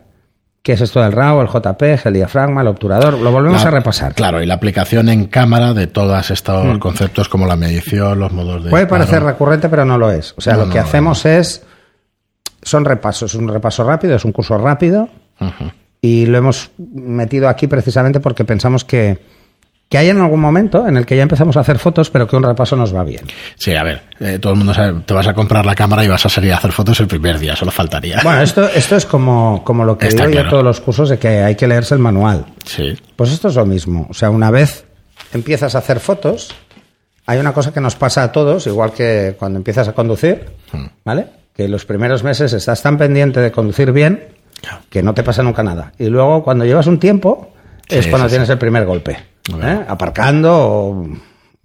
¿Qué 0.61 0.73
es 0.73 0.81
esto 0.81 1.01
del 1.01 1.13
RAW, 1.13 1.41
el 1.41 1.47
JPEG, 1.47 2.01
el 2.07 2.13
diafragma, 2.13 2.61
el 2.61 2.67
obturador? 2.67 3.17
Lo 3.17 3.31
volvemos 3.31 3.61
La- 3.63 3.69
a 3.69 3.71
repasar. 3.71 4.13
Claro, 4.13 4.41
y 4.43 4.45
la 4.45 4.55
aplicación 4.55 5.07
en 5.09 5.25
cámara 5.27 5.73
de 5.73 5.87
todos 5.87 6.29
estos 6.31 6.77
conceptos 6.79 7.29
como 7.29 7.47
la 7.47 7.55
medición, 7.55 8.19
los 8.19 8.31
modos 8.33 8.63
de. 8.63 8.69
Mm. 8.69 8.71
Puede 8.71 8.85
parecer 8.87 9.23
recurrente, 9.23 9.69
pero 9.69 9.85
no 9.85 9.97
lo 9.97 10.11
es. 10.11 10.33
O 10.37 10.41
sea, 10.41 10.53
No, 10.55 10.65
lo 10.65 10.71
que 10.71 10.79
no, 10.79 10.83
hacemos 10.83 11.25
es. 11.25 11.63
Son 12.61 12.83
repasos, 12.83 13.33
es 13.33 13.39
un 13.39 13.47
repaso 13.47 13.85
rápido, 13.85 14.15
es 14.17 14.25
un 14.25 14.33
curso 14.33 14.57
rápido. 14.57 15.07
Y 16.01 16.25
lo 16.25 16.37
hemos 16.37 16.71
metido 16.77 17.47
aquí 17.47 17.67
precisamente 17.67 18.19
porque 18.19 18.43
pensamos 18.43 18.83
que, 18.83 19.17
que 19.89 19.97
hay 19.97 20.09
en 20.09 20.21
algún 20.21 20.39
momento 20.39 20.87
en 20.87 20.97
el 20.97 21.05
que 21.05 21.15
ya 21.17 21.23
empezamos 21.23 21.57
a 21.57 21.61
hacer 21.61 21.79
fotos, 21.79 22.11
pero 22.11 22.27
que 22.27 22.35
un 22.35 22.43
repaso 22.43 22.75
nos 22.75 22.95
va 22.95 23.03
bien. 23.03 23.23
Sí, 23.55 23.73
a 23.73 23.81
ver, 23.83 24.03
eh, 24.19 24.37
todo 24.39 24.53
el 24.53 24.57
mundo 24.59 24.71
sabe, 24.73 25.01
te 25.03 25.13
vas 25.15 25.27
a 25.27 25.33
comprar 25.33 25.65
la 25.65 25.73
cámara 25.73 26.05
y 26.05 26.07
vas 26.07 26.23
a 26.25 26.29
salir 26.29 26.53
a 26.53 26.57
hacer 26.57 26.71
fotos 26.71 26.99
el 26.99 27.07
primer 27.07 27.39
día, 27.39 27.55
solo 27.55 27.71
faltaría. 27.71 28.19
Bueno, 28.23 28.41
esto, 28.43 28.69
esto 28.75 28.95
es 28.95 29.05
como, 29.07 29.63
como 29.63 29.83
lo 29.85 29.97
que 29.97 30.07
Está 30.07 30.27
digo 30.27 30.35
yo 30.39 30.43
en 30.45 30.49
todos 30.49 30.63
los 30.63 30.79
cursos 30.79 31.09
de 31.09 31.17
que 31.17 31.27
hay 31.43 31.55
que 31.55 31.67
leerse 31.67 31.95
el 31.95 31.99
manual. 31.99 32.45
Sí, 32.65 32.95
Pues 33.15 33.31
esto 33.31 33.47
es 33.47 33.55
lo 33.55 33.65
mismo. 33.65 34.05
O 34.09 34.13
sea, 34.13 34.29
una 34.29 34.51
vez 34.51 34.85
empiezas 35.33 35.73
a 35.73 35.79
hacer 35.79 35.99
fotos, 35.99 36.53
hay 37.25 37.39
una 37.39 37.53
cosa 37.53 37.73
que 37.73 37.81
nos 37.81 37.95
pasa 37.95 38.23
a 38.23 38.31
todos, 38.31 38.67
igual 38.67 38.93
que 38.93 39.35
cuando 39.39 39.57
empiezas 39.57 39.87
a 39.87 39.93
conducir, 39.93 40.51
¿vale? 41.03 41.27
Que 41.55 41.67
los 41.67 41.85
primeros 41.85 42.23
meses 42.23 42.53
estás 42.53 42.81
tan 42.83 42.97
pendiente 42.99 43.39
de 43.39 43.51
conducir 43.51 43.91
bien 43.91 44.23
que 44.89 45.01
no 45.01 45.13
te 45.15 45.23
pasa 45.23 45.41
nunca 45.41 45.63
nada. 45.63 45.93
Y 45.97 46.05
luego, 46.09 46.43
cuando 46.43 46.63
llevas 46.65 46.85
un 46.85 46.99
tiempo, 46.99 47.53
es 47.87 48.05
Sí, 48.05 48.11
cuando 48.11 48.27
sí, 48.27 48.33
tienes 48.33 48.47
sí. 48.47 48.51
el 48.53 48.59
primer 48.59 48.85
golpe. 48.85 49.17
¿Eh? 49.61 49.85
Aparcando 49.87 50.57
o, 50.57 51.07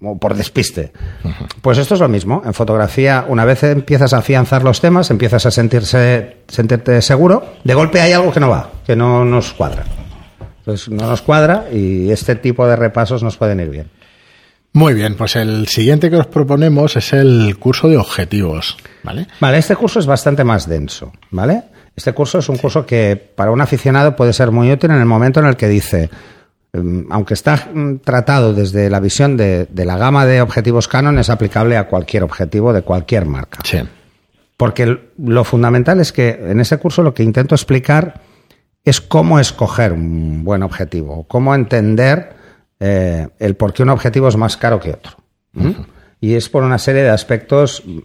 o 0.03 0.19
por 0.19 0.35
despiste. 0.35 0.93
Pues 1.63 1.79
esto 1.79 1.95
es 1.95 2.01
lo 2.01 2.09
mismo. 2.09 2.43
En 2.45 2.55
fotografía, 2.55 3.25
una 3.29 3.45
vez 3.45 3.63
empiezas 3.65 4.13
a 4.13 4.19
afianzar 4.19 4.63
los 4.63 4.81
temas, 4.81 5.11
empiezas 5.11 5.47
a 5.47 5.51
sentirse, 5.51 6.39
sentirte 6.49 7.01
seguro, 7.03 7.55
de 7.65 7.75
golpe 7.75 8.01
hay 8.01 8.13
algo 8.13 8.33
que 8.33 8.41
no 8.41 8.51
va, 8.51 8.71
que 8.87 8.97
no 8.97 9.25
nos 9.25 9.53
cuadra. 9.53 9.85
Entonces 10.59 10.89
no 10.89 11.07
nos 11.07 11.21
cuadra 11.21 11.67
y 11.71 12.11
este 12.11 12.37
tipo 12.37 12.67
de 12.67 12.77
repasos 12.77 13.23
nos 13.23 13.37
pueden 13.37 13.61
ir 13.61 13.69
bien. 13.69 13.91
Muy 14.73 14.93
bien, 14.95 15.15
pues 15.15 15.37
el 15.37 15.69
siguiente 15.69 16.11
que 16.11 16.17
os 16.17 16.27
proponemos 16.27 16.97
es 16.97 17.13
el 17.13 17.57
curso 17.61 17.89
de 17.89 17.97
objetivos, 17.97 18.77
¿vale? 19.05 19.29
Vale, 19.39 19.59
este 19.59 19.77
curso 19.77 20.01
es 20.01 20.07
bastante 20.07 20.43
más 20.43 20.69
denso, 20.69 21.13
¿vale? 21.31 21.63
Este 21.95 22.13
curso 22.13 22.41
es 22.41 22.49
un 22.49 22.57
curso 22.57 22.85
que 22.85 23.15
para 23.15 23.53
un 23.53 23.61
aficionado 23.61 24.17
puede 24.17 24.33
ser 24.33 24.51
muy 24.51 24.73
útil 24.73 24.91
en 24.91 24.97
el 24.97 25.05
momento 25.05 25.39
en 25.39 25.47
el 25.47 25.57
que 25.57 25.69
dice, 25.69 26.11
aunque 27.11 27.35
está 27.35 27.71
mm, 27.73 27.99
tratado 27.99 28.53
desde 28.53 28.91
la 28.91 29.01
visión 29.01 29.37
de, 29.37 29.67
de 29.67 29.85
la 29.85 29.97
gama 29.97 30.27
de 30.27 30.41
objetivos 30.41 30.89
Canon, 30.89 31.19
es 31.19 31.31
aplicable 31.31 31.77
a 31.77 31.87
cualquier 31.87 32.23
objetivo 32.23 32.73
de 32.73 32.83
cualquier 32.83 33.27
marca. 33.27 33.61
Sí. 33.65 33.79
Porque 34.57 35.11
lo 35.19 35.45
fundamental 35.45 36.01
es 36.01 36.13
que 36.13 36.31
en 36.31 36.61
ese 36.61 36.79
curso 36.79 37.03
lo 37.03 37.15
que 37.15 37.23
intento 37.23 37.55
explicar 37.55 38.21
es 38.85 39.01
cómo 39.01 39.41
escoger 39.41 39.93
un 39.93 40.45
buen 40.45 40.63
objetivo, 40.63 41.25
cómo 41.25 41.55
entender 41.55 42.35
eh, 42.79 43.29
el 43.39 43.57
por 43.57 43.73
qué 43.73 43.83
un 43.83 43.91
objetivo 43.91 44.29
es 44.29 44.37
más 44.37 44.57
caro 44.57 44.79
que 44.79 44.91
otro. 44.91 45.17
¿Mm? 45.53 45.71
Y 46.21 46.35
es 46.35 46.49
por 46.49 46.63
una 46.63 46.79
serie 46.79 47.03
de 47.03 47.11
aspectos 47.11 47.83
mm, 47.85 47.99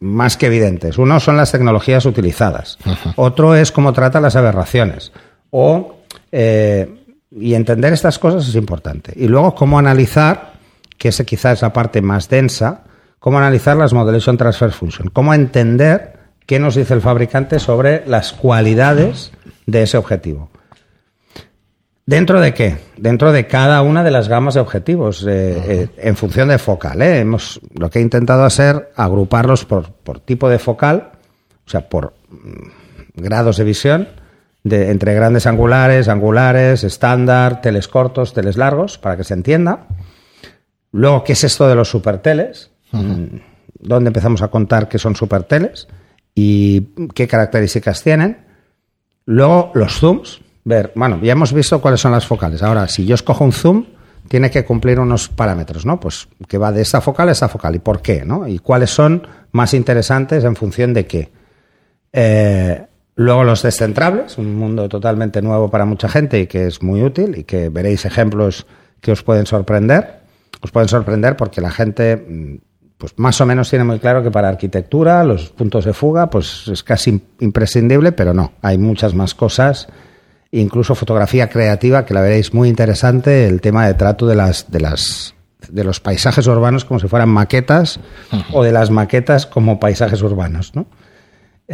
más 0.00 0.36
que 0.36 0.46
evidentes. 0.46 0.98
Uno 0.98 1.18
son 1.20 1.36
las 1.36 1.52
tecnologías 1.52 2.04
utilizadas, 2.04 2.78
otro 3.16 3.54
es 3.54 3.72
cómo 3.72 3.92
trata 3.92 4.20
las 4.20 4.36
aberraciones 4.36 5.12
o 5.50 5.96
eh, 6.30 7.01
Y 7.34 7.54
entender 7.54 7.92
estas 7.92 8.18
cosas 8.18 8.48
es 8.48 8.54
importante. 8.54 9.12
Y 9.16 9.28
luego, 9.28 9.54
cómo 9.54 9.78
analizar, 9.78 10.52
que 10.98 11.08
ese 11.08 11.24
quizás 11.24 11.54
es 11.58 11.62
la 11.62 11.72
parte 11.72 12.02
más 12.02 12.28
densa, 12.28 12.84
cómo 13.18 13.38
analizar 13.38 13.76
las 13.76 13.92
Modulation 13.92 14.36
Transfer 14.36 14.72
Function. 14.72 15.08
Cómo 15.10 15.32
entender 15.32 16.18
qué 16.46 16.58
nos 16.58 16.74
dice 16.74 16.94
el 16.94 17.00
fabricante 17.00 17.58
sobre 17.58 18.06
las 18.06 18.32
cualidades 18.32 19.32
de 19.66 19.82
ese 19.82 19.96
objetivo. 19.96 20.50
¿Dentro 22.04 22.40
de 22.40 22.52
qué? 22.52 22.78
Dentro 22.96 23.30
de 23.32 23.46
cada 23.46 23.80
una 23.82 24.02
de 24.02 24.10
las 24.10 24.28
gamas 24.28 24.54
de 24.54 24.60
objetivos, 24.60 25.24
eh, 25.26 25.62
eh, 25.66 25.88
en 25.98 26.16
función 26.16 26.48
de 26.48 26.58
focal. 26.58 27.00
¿eh? 27.00 27.20
Hemos, 27.20 27.60
lo 27.74 27.90
que 27.90 28.00
he 28.00 28.02
intentado 28.02 28.44
hacer, 28.44 28.90
agruparlos 28.96 29.64
por, 29.64 29.92
por 29.92 30.18
tipo 30.18 30.48
de 30.48 30.58
focal, 30.58 31.12
o 31.64 31.70
sea, 31.70 31.88
por 31.88 32.14
mm, 32.28 33.22
grados 33.22 33.56
de 33.56 33.64
visión, 33.64 34.08
de, 34.64 34.90
entre 34.90 35.14
grandes 35.14 35.46
angulares, 35.46 36.08
angulares, 36.08 36.84
estándar, 36.84 37.60
teles 37.60 37.88
cortos, 37.88 38.32
teles 38.32 38.56
largos, 38.56 38.98
para 38.98 39.16
que 39.16 39.24
se 39.24 39.34
entienda. 39.34 39.86
Luego, 40.92 41.24
¿qué 41.24 41.32
es 41.32 41.44
esto 41.44 41.68
de 41.68 41.74
los 41.74 41.88
superteles? 41.88 42.70
Mm, 42.92 43.36
¿Dónde 43.80 44.08
empezamos 44.08 44.42
a 44.42 44.48
contar 44.48 44.88
qué 44.88 44.98
son 44.98 45.16
superteles? 45.16 45.88
¿Y 46.34 46.82
qué 47.14 47.26
características 47.26 48.02
tienen? 48.02 48.38
Luego, 49.26 49.70
los 49.74 49.98
zooms. 49.98 50.40
Ver, 50.64 50.92
bueno, 50.94 51.18
ya 51.22 51.32
hemos 51.32 51.52
visto 51.52 51.80
cuáles 51.80 52.00
son 52.00 52.12
las 52.12 52.26
focales. 52.26 52.62
Ahora, 52.62 52.86
si 52.86 53.04
yo 53.04 53.16
escojo 53.16 53.44
un 53.44 53.52
zoom, 53.52 53.84
tiene 54.28 54.50
que 54.50 54.64
cumplir 54.64 55.00
unos 55.00 55.28
parámetros, 55.28 55.84
¿no? 55.84 55.98
Pues 55.98 56.28
que 56.48 56.58
va 56.58 56.70
de 56.70 56.82
esta 56.82 57.00
focal 57.00 57.28
a 57.28 57.32
esta 57.32 57.48
focal. 57.48 57.74
¿Y 57.74 57.80
por 57.80 58.00
qué? 58.00 58.24
¿no? 58.24 58.46
¿Y 58.46 58.60
cuáles 58.60 58.90
son 58.90 59.26
más 59.50 59.74
interesantes 59.74 60.44
en 60.44 60.54
función 60.54 60.94
de 60.94 61.06
qué? 61.06 61.32
Eh, 62.12 62.86
Luego 63.14 63.44
los 63.44 63.62
descentrables, 63.62 64.38
un 64.38 64.54
mundo 64.54 64.88
totalmente 64.88 65.42
nuevo 65.42 65.70
para 65.70 65.84
mucha 65.84 66.08
gente 66.08 66.40
y 66.40 66.46
que 66.46 66.66
es 66.66 66.82
muy 66.82 67.02
útil 67.02 67.36
y 67.36 67.44
que 67.44 67.68
veréis 67.68 68.06
ejemplos 68.06 68.66
que 69.00 69.12
os 69.12 69.22
pueden 69.22 69.46
sorprender. 69.46 70.22
Os 70.62 70.70
pueden 70.70 70.88
sorprender 70.88 71.36
porque 71.36 71.60
la 71.60 71.70
gente 71.70 72.16
mm, 72.16 72.56
pues 73.02 73.14
más 73.16 73.40
o 73.40 73.46
menos 73.46 73.68
tiene 73.68 73.84
muy 73.84 73.98
claro 73.98 74.22
que 74.22 74.30
para 74.30 74.48
arquitectura 74.48 75.24
los 75.24 75.50
puntos 75.50 75.84
de 75.84 75.92
fuga 75.92 76.30
pues 76.30 76.68
es 76.68 76.84
casi 76.84 77.20
imprescindible, 77.40 78.12
pero 78.12 78.32
no, 78.32 78.52
hay 78.62 78.78
muchas 78.78 79.12
más 79.12 79.34
cosas, 79.34 79.88
incluso 80.52 80.94
fotografía 80.94 81.50
creativa 81.50 82.06
que 82.06 82.14
la 82.14 82.20
veréis 82.20 82.54
muy 82.54 82.68
interesante, 82.68 83.48
el 83.48 83.60
tema 83.60 83.88
de 83.88 83.94
trato 83.94 84.26
de 84.28 84.36
las 84.36 84.70
de 84.70 84.80
las 84.80 85.34
de 85.68 85.82
los 85.82 85.98
paisajes 85.98 86.46
urbanos 86.46 86.84
como 86.84 87.00
si 87.00 87.08
fueran 87.08 87.28
maquetas 87.28 87.98
o 88.52 88.62
de 88.62 88.70
las 88.70 88.90
maquetas 88.90 89.46
como 89.46 89.80
paisajes 89.80 90.22
urbanos, 90.22 90.74
¿no? 90.76 90.86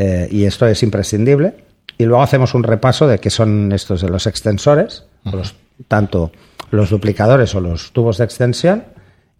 Eh, 0.01 0.29
y 0.31 0.45
esto 0.45 0.65
es 0.69 0.81
imprescindible. 0.85 1.57
Y 1.99 2.05
luego 2.05 2.23
hacemos 2.23 2.55
un 2.55 2.63
repaso 2.63 3.09
de 3.09 3.19
qué 3.19 3.31
son 3.31 3.73
estos 3.73 4.01
de 4.01 4.09
los 4.09 4.29
extensores, 4.29 5.05
los, 5.25 5.57
tanto 5.89 6.31
los 6.71 6.91
duplicadores 6.91 7.53
o 7.57 7.61
los 7.61 7.91
tubos 7.91 8.19
de 8.19 8.25
extensión, 8.25 8.85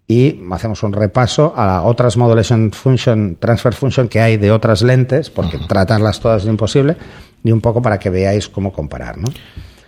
y 0.09 0.41
hacemos 0.51 0.83
un 0.83 0.93
repaso 0.93 1.55
a 1.57 1.83
otras 1.83 2.17
modulation 2.17 2.73
function, 2.73 3.37
transfer 3.37 3.73
function 3.73 4.09
que 4.09 4.21
hay 4.21 4.37
de 4.37 4.51
otras 4.51 4.83
lentes, 4.83 5.31
porque 5.31 5.59
tratarlas 5.69 6.19
todas 6.19 6.43
es 6.43 6.49
imposible, 6.49 6.97
y 7.45 7.53
un 7.53 7.61
poco 7.61 7.81
para 7.81 8.01
que 8.01 8.11
veáis 8.11 8.49
cómo 8.49 8.73
comparar. 8.73 9.17
¿no? 9.17 9.29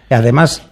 Y 0.08 0.14
además, 0.14 0.62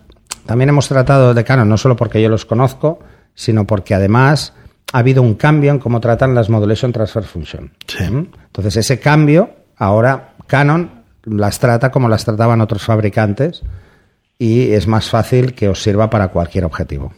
también 0.46 0.68
hemos 0.68 0.86
tratado 0.86 1.34
de 1.34 1.42
Canon, 1.42 1.68
no 1.68 1.76
solo 1.76 1.96
porque 1.96 2.22
yo 2.22 2.28
los 2.28 2.44
conozco, 2.44 3.00
sino 3.34 3.66
porque 3.66 3.94
además 3.94 4.52
ha 4.92 4.98
habido 4.98 5.22
un 5.22 5.34
cambio 5.34 5.72
en 5.72 5.80
cómo 5.80 5.98
tratan 5.98 6.36
las 6.36 6.50
modulation 6.50 6.92
transfer 6.92 7.24
function. 7.24 7.72
¿Mm? 7.98 8.26
Entonces, 8.46 8.76
ese 8.76 9.00
cambio 9.00 9.57
Ahora 9.78 10.34
Canon 10.46 10.90
las 11.24 11.58
trata 11.58 11.90
como 11.90 12.08
las 12.08 12.24
trataban 12.24 12.60
otros 12.60 12.82
fabricantes 12.82 13.62
y 14.38 14.72
es 14.72 14.86
más 14.86 15.10
fácil 15.10 15.54
que 15.54 15.68
os 15.68 15.82
sirva 15.82 16.08
para 16.10 16.28
cualquier 16.28 16.64
objetivo. 16.64 17.12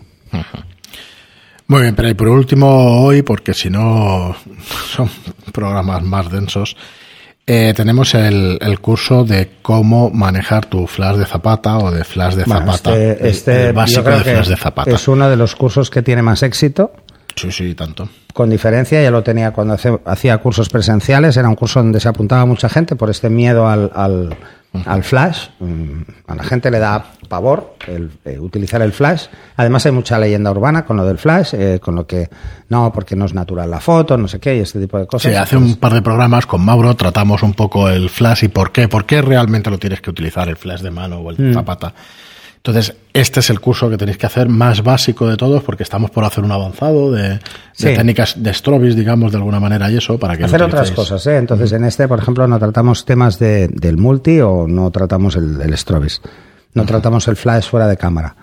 Muy 1.67 1.83
bien, 1.83 1.95
pero 1.95 2.09
y 2.09 2.15
por 2.15 2.29
último 2.29 3.05
hoy, 3.05 3.23
porque 3.23 3.55
si 3.55 3.71
no 3.71 4.35
son 4.95 5.09
programas 5.53 6.03
más 6.03 6.31
densos, 6.31 6.77
eh, 7.47 7.73
tenemos 7.75 8.15
el, 8.15 8.59
curso 8.81 9.25
de 9.25 9.51
cómo 9.63 10.11
manejar 10.11 10.67
tu 10.67 10.87
flash 10.87 11.17
de 11.17 11.27
zapata 11.27 11.79
o 11.79 11.91
de 11.91 12.05
flash 12.05 12.35
de 12.35 12.45
zapata. 12.45 12.97
este, 12.97 13.29
este 13.29 13.73
básico 13.73 14.11
de 14.11 14.21
flash 14.21 14.49
de 14.49 14.57
zapata. 14.57 14.91
Es 14.91 15.09
uno 15.09 15.29
de 15.29 15.37
los 15.37 15.55
cursos 15.57 15.91
que 15.91 16.03
tiene 16.03 16.23
más 16.23 16.43
éxito. 16.43 16.93
Sí, 17.37 17.51
sí, 17.51 17.75
tanto 17.75 18.09
con 18.33 18.51
diferencia, 18.51 19.03
ya 19.03 19.11
lo 19.11 19.23
tenía 19.23 19.53
cuando 19.53 19.77
hacía 20.05 20.39
cursos 20.39 20.69
presenciales, 20.69 21.37
era 21.37 21.49
un 21.49 21.55
curso 21.55 21.81
donde 21.81 22.01
se 22.01 22.09
apuntaba 22.09 22.45
mucha 22.47 22.69
gente 22.69 22.97
por 22.97 23.11
este 23.11 23.29
miedo 23.29 23.69
al, 23.69 23.91
al, 23.95 25.03
flash. 25.03 25.49
Mm, 25.59 26.03
a 26.27 26.35
la 26.37 26.45
gente 26.45 26.71
le 26.71 26.79
da 26.79 27.05
pavor 27.29 27.75
el, 27.87 28.11
eh, 28.25 28.39
utilizar 28.39 28.83
el 28.83 28.93
flash. 28.93 29.27
Además 29.57 29.85
hay 29.87 29.93
mucha 29.93 30.19
leyenda 30.19 30.51
urbana 30.51 30.85
con 30.85 30.97
lo 30.97 31.05
del 31.05 31.19
flash, 31.19 31.55
eh, 31.55 31.81
con 31.81 31.95
lo 31.95 32.07
que 32.07 32.29
no, 32.69 32.93
porque 32.93 33.17
no 33.17 33.25
es 33.25 33.35
natural 33.35 33.71
la 33.71 33.81
foto, 33.81 34.17
no 34.17 34.29
sé 34.29 34.39
qué, 34.39 34.57
y 34.57 34.61
este 34.61 34.81
tipo 34.81 34.99
de 34.99 35.07
cosas. 35.07 35.33
Sí, 35.33 35.37
hace 35.37 35.57
un 35.57 35.77
par 35.77 35.95
de 35.95 36.03
programas 36.03 36.47
con 36.47 36.65
Mauro 36.65 36.95
tratamos 36.95 37.43
un 37.43 37.55
poco 37.55 37.89
el 37.89 38.09
flash 38.11 38.45
y 38.45 38.49
por 38.49 38.73
qué, 38.73 38.89
por 38.89 39.07
qué 39.07 39.23
realmente 39.23 39.71
lo 39.71 39.79
tienes 39.79 40.01
que 40.01 40.11
utilizar, 40.11 40.49
el 40.49 40.57
flash 40.57 40.81
de 40.81 40.91
mano 40.91 41.19
o 41.19 41.31
el 41.31 41.51
mm. 41.51 41.55
zapata. 41.55 41.93
Entonces, 42.63 42.95
este 43.15 43.41
es 43.41 43.49
el 43.49 43.59
curso 43.59 43.89
que 43.89 43.97
tenéis 43.97 44.19
que 44.19 44.27
hacer 44.27 44.51
más 44.51 44.83
básico 44.83 45.27
de 45.27 45.39
todos, 45.39 45.63
porque 45.63 45.83
estamos 45.83 46.11
por 46.11 46.25
hacer 46.25 46.45
un 46.45 46.53
avanzado 46.53 47.11
de, 47.11 47.41
técnicas 47.79 48.35
de 48.43 48.53
Strobis, 48.53 48.95
digamos, 48.95 49.33
de 49.33 49.39
alguna 49.39 49.59
manera, 49.59 49.91
y 49.91 49.97
eso, 49.97 50.19
para 50.19 50.37
que 50.37 50.45
Hacer 50.45 50.63
otras 50.63 50.91
cosas, 50.91 51.27
¿eh? 51.27 51.39
Entonces, 51.39 51.73
en 51.73 51.85
este, 51.85 52.07
por 52.07 52.19
ejemplo, 52.19 52.47
no 52.47 52.59
tratamos 52.59 53.07
temas 53.07 53.39
de, 53.39 53.69
del 53.69 53.97
multi 53.97 54.41
o 54.41 54.67
no 54.69 54.91
tratamos 54.91 55.37
el, 55.37 55.59
el 55.59 55.77
Strobis. 55.79 56.21
No 56.75 56.85
tratamos 56.85 57.27
el 57.29 57.37
flash 57.37 57.65
fuera 57.65 57.89
de 57.89 57.97
cámara. 57.97 58.37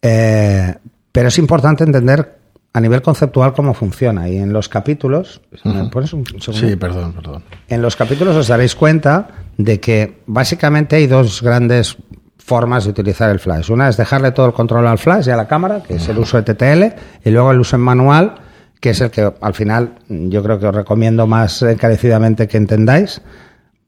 Eh, 0.00 0.74
pero 1.12 1.28
es 1.28 1.36
importante 1.36 1.84
entender 1.84 2.38
a 2.72 2.80
nivel 2.80 3.02
conceptual 3.02 3.52
cómo 3.52 3.74
funciona. 3.74 4.30
Y 4.30 4.38
en 4.38 4.52
los 4.52 4.70
capítulos. 4.70 5.42
¿me 5.64 5.90
pones 5.90 6.12
un 6.14 6.24
segundo? 6.26 6.68
Sí, 6.68 6.76
perdón, 6.76 7.12
perdón. 7.12 7.44
En 7.68 7.82
los 7.82 7.96
capítulos 7.96 8.34
os 8.34 8.48
daréis 8.48 8.74
cuenta 8.74 9.28
de 9.58 9.78
que 9.78 10.22
básicamente 10.26 10.96
hay 10.96 11.06
dos 11.06 11.42
grandes 11.42 11.98
formas 12.44 12.84
de 12.84 12.90
utilizar 12.90 13.30
el 13.30 13.38
flash. 13.38 13.70
Una 13.70 13.88
es 13.88 13.96
dejarle 13.96 14.32
todo 14.32 14.46
el 14.46 14.52
control 14.52 14.86
al 14.86 14.98
flash 14.98 15.28
y 15.28 15.30
a 15.30 15.36
la 15.36 15.46
cámara, 15.46 15.82
que 15.82 15.94
es 15.94 16.08
el 16.08 16.18
uso 16.18 16.40
de 16.40 16.54
TTL, 16.54 16.94
y 17.24 17.30
luego 17.30 17.52
el 17.52 17.60
uso 17.60 17.76
en 17.76 17.82
manual, 17.82 18.34
que 18.80 18.90
es 18.90 19.00
el 19.00 19.10
que 19.10 19.32
al 19.40 19.54
final 19.54 19.94
yo 20.08 20.42
creo 20.42 20.58
que 20.58 20.66
os 20.66 20.74
recomiendo 20.74 21.26
más 21.26 21.62
encarecidamente 21.62 22.48
que 22.48 22.56
entendáis, 22.56 23.22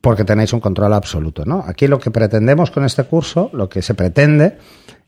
porque 0.00 0.24
tenéis 0.24 0.52
un 0.52 0.60
control 0.60 0.92
absoluto. 0.92 1.44
¿no? 1.44 1.64
Aquí 1.66 1.88
lo 1.88 1.98
que 1.98 2.10
pretendemos 2.10 2.70
con 2.70 2.84
este 2.84 3.04
curso, 3.04 3.50
lo 3.52 3.68
que 3.68 3.82
se 3.82 3.94
pretende, 3.94 4.58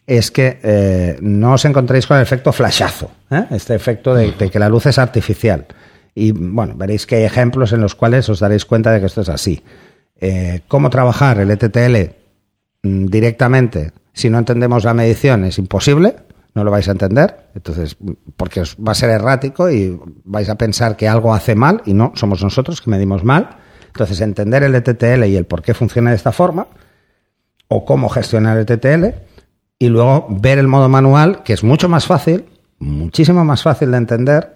es 0.07 0.31
que 0.31 0.59
eh, 0.62 1.19
no 1.21 1.55
os 1.55 1.65
encontréis 1.65 2.07
con 2.07 2.17
el 2.17 2.23
efecto 2.23 2.53
flashazo, 2.53 3.11
¿eh? 3.31 3.47
este 3.50 3.75
efecto 3.75 4.15
de, 4.15 4.33
que 4.35 4.59
la 4.59 4.69
luz 4.69 4.87
es 4.87 4.99
artificial. 4.99 5.67
Y 6.15 6.33
bueno, 6.33 6.75
veréis 6.76 7.07
que 7.07 7.17
hay 7.17 7.25
ejemplos 7.25 7.73
en 7.73 7.81
los 7.81 7.95
cuales 7.95 8.29
os 8.29 8.41
daréis 8.41 8.65
cuenta 8.65 8.91
de 8.91 9.00
que 9.00 9.07
esto 9.07 9.21
es 9.21 9.29
así. 9.29 9.62
Eh, 10.19 10.62
cómo 10.67 10.88
trabajar 10.88 11.38
el 11.41 11.50
ETTL 11.50 12.25
Mm, 12.25 12.25
directamente, 13.07 13.93
si 14.12 14.31
no 14.31 14.38
entendemos 14.38 14.85
la 14.85 14.95
medición, 14.95 15.45
es 15.45 15.59
imposible, 15.59 16.16
no 16.55 16.64
lo 16.64 16.71
vais 16.71 16.88
a 16.88 16.93
entender, 16.93 17.50
entonces, 17.55 17.97
porque 18.37 18.62
va 18.87 18.93
a 18.93 18.95
ser 18.95 19.11
errático 19.11 19.71
y 19.71 20.00
vais 20.25 20.49
a 20.49 20.55
pensar 20.55 20.97
que 20.97 21.07
algo 21.07 21.35
hace 21.35 21.55
mal 21.55 21.83
y 21.85 21.93
no, 21.93 22.12
somos 22.14 22.43
nosotros 22.43 22.81
que 22.81 22.90
medimos 22.90 23.25
mal. 23.25 23.59
Entonces, 23.88 24.21
entender 24.23 24.62
el 24.62 24.75
ETTL 24.75 25.25
y 25.25 25.37
el 25.37 25.45
por 25.45 25.62
qué 25.62 25.75
funciona 25.75 26.11
de 26.11 26.16
esta 26.16 26.33
forma, 26.33 26.66
o 27.69 27.85
cómo 27.85 28.09
gestionar 28.09 28.57
el 28.57 28.66
ETTL, 28.66 29.07
y 29.78 29.88
luego 29.88 30.26
ver 30.31 30.59
el 30.59 30.69
modo 30.69 30.88
manual, 30.88 31.43
que 31.43 31.52
es 31.52 31.62
mucho 31.62 31.88
más 31.88 32.07
fácil, 32.07 32.47
muchísimo 32.78 33.45
más 33.45 33.62
fácil 33.62 33.90
de 33.90 33.97
entender, 33.99 34.55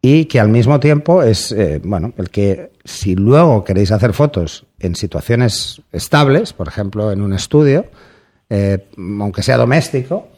y 0.00 0.26
que 0.26 0.38
al 0.38 0.48
mismo 0.48 0.78
tiempo 0.80 1.22
es, 1.22 1.50
eh, 1.50 1.80
bueno, 1.82 2.12
el 2.18 2.30
que 2.30 2.72
si 2.84 3.16
luego 3.16 3.64
queréis 3.64 3.90
hacer 3.90 4.12
fotos 4.12 4.66
en 4.86 4.94
situaciones 4.94 5.82
estables, 5.92 6.52
por 6.52 6.68
ejemplo, 6.68 7.12
en 7.12 7.22
un 7.22 7.32
estudio, 7.32 7.86
eh, 8.50 8.88
aunque 8.96 9.42
sea 9.42 9.56
doméstico, 9.56 10.28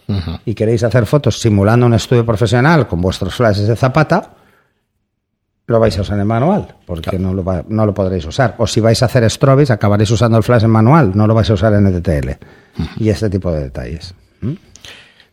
y 0.45 0.55
queréis 0.55 0.85
hacer 0.85 1.05
fotos 1.05 1.41
simulando 1.41 1.85
un 1.85 1.95
estudio 1.95 2.25
profesional 2.25 2.87
con 2.87 3.00
vuestros 3.00 3.35
flashes 3.35 3.67
de 3.67 3.75
zapata, 3.75 4.35
lo 5.67 5.81
vais 5.81 5.99
a 5.99 6.03
usar 6.03 6.19
en 6.21 6.26
manual, 6.26 6.76
porque 6.87 7.19
no, 7.19 7.35
lo 7.35 7.45
no 7.69 7.87
lo 7.87 7.93
podréis 7.93 8.25
usar. 8.25 8.55
O 8.59 8.69
si 8.69 8.81
vais 8.81 9.03
a 9.03 9.07
hacer 9.07 9.29
strobis, 9.29 9.71
acabaréis 9.71 10.11
usando 10.12 10.38
el 10.38 10.45
flash 10.45 10.62
en 10.62 10.71
manual, 10.71 11.12
no 11.15 11.26
lo 11.26 11.35
vais 11.35 11.50
a 11.50 11.55
usar 11.55 11.75
en 11.75 11.88
ETL. 11.88 12.31
Y 12.99 13.09
este 13.09 13.29
tipo 13.29 13.50
de 13.50 13.65
detalles. 13.65 14.15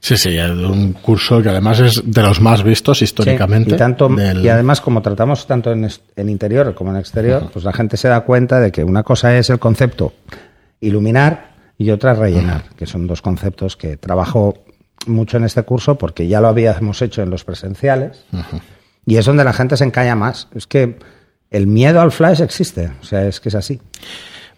Sí, 0.03 0.17
sí, 0.17 0.37
un 0.37 0.91
curso 0.91 1.41
que 1.41 1.47
además 1.47 1.79
es 1.79 2.01
de 2.03 2.21
los 2.21 2.41
más 2.41 2.61
vistos 2.61 3.01
históricamente. 3.01 3.73
y, 3.73 3.77
tanto, 3.77 4.09
y 4.19 4.49
además, 4.49 4.81
como 4.81 5.01
tratamos 5.01 5.47
tanto 5.47 5.71
en, 5.71 5.89
interior 6.29 6.75
como 6.75 6.91
en 6.91 6.97
exterior, 6.97 7.49
pues 7.53 7.63
la 7.63 7.71
gente 7.71 7.95
se 7.95 8.09
da 8.09 8.19
cuenta 8.19 8.59
de 8.59 8.69
que 8.69 8.83
una 8.83 9.03
cosa 9.03 9.37
es 9.37 9.49
el 9.49 9.59
concepto 9.59 10.11
iluminar 10.81 11.53
y 11.77 11.89
otra 11.89 12.13
rellenar, 12.15 12.65
que 12.75 12.85
son 12.85 13.07
dos 13.07 13.21
conceptos 13.21 13.77
que 13.77 13.95
trabajo 13.95 14.65
mucho 15.07 15.37
en 15.37 15.45
este 15.45 15.63
curso 15.63 15.97
porque 15.97 16.27
ya 16.27 16.41
lo 16.41 16.49
habíamos 16.49 17.01
hecho 17.01 17.21
en 17.21 17.29
los 17.29 17.45
presenciales 17.45 18.25
y 19.05 19.15
es 19.15 19.25
donde 19.25 19.45
la 19.45 19.53
gente 19.53 19.77
se 19.77 19.85
encalla 19.85 20.17
más. 20.17 20.49
Es 20.53 20.67
que 20.67 20.99
el 21.49 21.65
miedo 21.65 22.01
al 22.01 22.11
flash 22.11 22.41
existe, 22.41 22.91
o 23.01 23.05
sea, 23.05 23.25
es 23.25 23.39
que 23.39 23.47
es 23.47 23.55
así. 23.55 23.79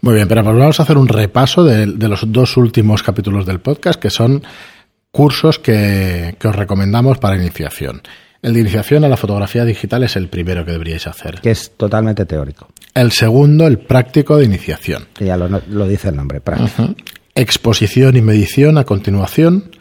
Muy 0.01 0.15
bien, 0.15 0.27
pero 0.27 0.43
pues 0.43 0.57
vamos 0.57 0.79
a 0.79 0.83
hacer 0.83 0.97
un 0.97 1.07
repaso 1.07 1.63
de, 1.63 1.85
de 1.85 2.07
los 2.07 2.31
dos 2.31 2.57
últimos 2.57 3.03
capítulos 3.03 3.45
del 3.45 3.59
podcast, 3.59 3.99
que 3.99 4.09
son 4.09 4.43
cursos 5.15 5.59
que, 5.59 6.35
que 6.37 6.47
os 6.49 6.55
recomendamos 6.55 7.19
para 7.19 7.37
iniciación. 7.37 8.01
El 8.41 8.53
de 8.53 8.59
iniciación 8.59 9.05
a 9.05 9.07
la 9.07 9.15
fotografía 9.15 9.63
digital 9.63 10.03
es 10.03 10.17
el 10.17 10.27
primero 10.27 10.65
que 10.65 10.73
deberíais 10.73 11.07
hacer. 11.07 11.39
Que 11.39 11.51
es 11.51 11.71
totalmente 11.77 12.25
teórico. 12.25 12.67
El 12.93 13.13
segundo, 13.13 13.65
el 13.65 13.79
práctico 13.79 14.35
de 14.35 14.43
iniciación. 14.43 15.07
Que 15.13 15.23
ya 15.23 15.37
lo, 15.37 15.47
lo 15.47 15.87
dice 15.87 16.09
el 16.09 16.17
nombre, 16.17 16.41
práctico. 16.41 16.93
Exposición 17.33 18.17
y 18.17 18.21
medición 18.21 18.77
a 18.77 18.83
continuación. 18.83 19.71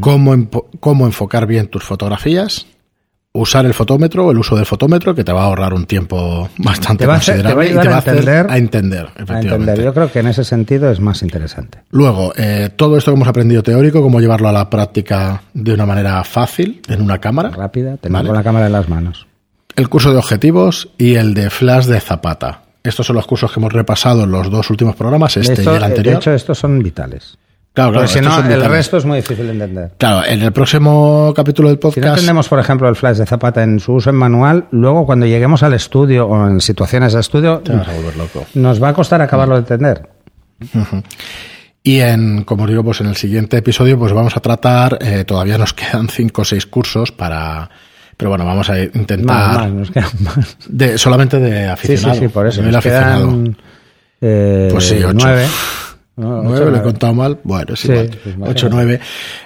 cómo, 0.00 0.48
cómo 0.80 1.04
enfocar 1.04 1.46
bien 1.46 1.68
tus 1.68 1.84
fotografías. 1.84 2.66
Usar 3.34 3.64
el 3.64 3.72
fotómetro, 3.72 4.30
el 4.30 4.36
uso 4.36 4.54
del 4.56 4.66
fotómetro, 4.66 5.14
que 5.14 5.24
te 5.24 5.32
va 5.32 5.40
a 5.42 5.44
ahorrar 5.46 5.72
un 5.72 5.86
tiempo 5.86 6.50
bastante 6.58 7.04
Te 7.04 7.06
va 7.06 7.14
a 7.14 7.16
hacer- 7.16 7.36
te 7.36 7.42
va 7.44 7.48
a 7.50 7.54
considerable 7.54 7.80
y 7.80 7.82
te 7.82 7.88
va 7.88 7.94
a 7.94 7.96
a 7.96 7.98
hacer 7.98 8.14
entender- 8.18 8.50
a 8.50 8.58
entender, 8.58 9.00
A 9.06 9.08
efectivamente. 9.22 9.54
entender. 9.54 9.84
Yo 9.84 9.94
creo 9.94 10.12
que 10.12 10.18
en 10.18 10.26
ese 10.26 10.44
sentido 10.44 10.90
es 10.90 11.00
más 11.00 11.22
interesante. 11.22 11.78
Luego, 11.90 12.34
eh, 12.36 12.68
todo 12.76 12.98
esto 12.98 13.10
que 13.10 13.16
hemos 13.16 13.28
aprendido 13.28 13.62
teórico, 13.62 14.02
cómo 14.02 14.20
llevarlo 14.20 14.48
a 14.48 14.52
la 14.52 14.68
práctica 14.68 15.42
de 15.54 15.72
una 15.72 15.86
manera 15.86 16.22
fácil, 16.24 16.82
en 16.88 17.00
una 17.00 17.18
cámara. 17.18 17.48
Rápida, 17.50 17.96
tener 17.96 18.12
Vale. 18.12 18.28
con 18.28 18.36
la 18.36 18.42
cámara 18.44 18.66
en 18.66 18.72
las 18.72 18.88
manos. 18.90 19.26
El 19.76 19.88
curso 19.88 20.12
de 20.12 20.18
objetivos 20.18 20.90
y 20.98 21.14
el 21.14 21.32
de 21.32 21.48
flash 21.48 21.86
de 21.86 22.00
Zapata. 22.00 22.64
Estos 22.84 23.06
son 23.06 23.16
los 23.16 23.26
cursos 23.26 23.50
que 23.50 23.60
hemos 23.60 23.72
repasado 23.72 24.24
en 24.24 24.30
los 24.30 24.50
dos 24.50 24.68
últimos 24.68 24.94
programas, 24.94 25.36
este 25.38 25.54
Esto, 25.54 25.72
y 25.72 25.76
el 25.76 25.84
anterior. 25.84 26.14
De 26.16 26.20
hecho, 26.20 26.32
estos 26.34 26.58
son 26.58 26.82
vitales. 26.82 27.38
Claro, 27.72 27.92
claro, 27.92 28.06
Porque 28.06 28.08
si 28.08 28.20
no, 28.20 28.36
el 28.38 28.42
vitales. 28.44 28.68
resto 28.68 28.96
es 28.98 29.04
muy 29.04 29.16
difícil 29.16 29.46
de 29.46 29.52
entender. 29.52 29.90
Claro, 29.98 30.26
en 30.26 30.42
el 30.42 30.52
próximo 30.52 31.32
capítulo 31.34 31.68
del 31.68 31.76
Si 31.78 31.80
podcast. 31.82 32.04
no 32.06 32.10
entendemos, 32.12 32.48
por 32.48 32.58
ejemplo, 32.58 32.88
el 32.88 32.96
flash 32.96 33.16
de 33.18 33.26
Zapata 33.26 33.62
en 33.62 33.80
su 33.80 33.92
uso 33.94 34.10
en 34.10 34.16
manual, 34.16 34.66
luego 34.70 35.06
cuando 35.06 35.26
lleguemos 35.26 35.62
al 35.62 35.74
estudio 35.74 36.26
o 36.26 36.46
en 36.48 36.60
situaciones 36.60 37.12
de 37.12 37.20
estudio, 37.20 37.62
loco. 38.18 38.46
nos 38.54 38.82
va 38.82 38.88
a 38.88 38.94
costar 38.94 39.20
acabarlo 39.22 39.54
de 39.54 39.60
entender. 39.60 40.08
Y 41.82 41.98
en, 42.00 42.44
como 42.44 42.66
digo, 42.66 42.84
pues 42.84 43.00
en 43.00 43.08
el 43.08 43.16
siguiente 43.16 43.56
episodio, 43.56 43.98
pues 43.98 44.12
vamos 44.12 44.36
a 44.36 44.40
tratar, 44.40 44.98
eh, 45.00 45.24
todavía 45.24 45.58
nos 45.58 45.72
quedan 45.74 46.08
cinco 46.08 46.42
o 46.42 46.44
seis 46.44 46.64
cursos 46.66 47.10
para, 47.10 47.68
pero 48.16 48.30
bueno, 48.30 48.44
vamos 48.46 48.70
a 48.70 48.78
intentar 48.80 49.24
Más, 49.24 49.56
más, 49.58 49.72
nos 49.72 49.90
quedan 49.90 50.10
más. 50.20 50.56
de 50.68 50.96
solamente 50.98 51.40
de 51.40 51.66
aficionado. 51.68 52.14
sí, 52.14 52.20
sí, 52.20 52.28
por 52.28 52.46
eso. 52.46 52.62
Nos 52.62 52.76
aficionado. 52.76 53.28
quedan 53.28 53.56
eh, 54.20 54.68
Pues 54.70 54.84
sí, 54.88 54.96
ocho. 55.02 55.16
nueve. 55.26 55.46
No, 56.14 56.40
ocho, 56.40 56.42
Nueve, 56.48 56.70
lo 56.72 56.76
he 56.76 56.82
contado 56.82 57.14
mal. 57.14 57.38
Bueno, 57.42 57.74
Sí, 57.74 57.88
igual. 57.88 58.06
pues 58.08 58.34
imagínate. 58.36 58.50
8, 58.50 58.68
9. 58.70 59.00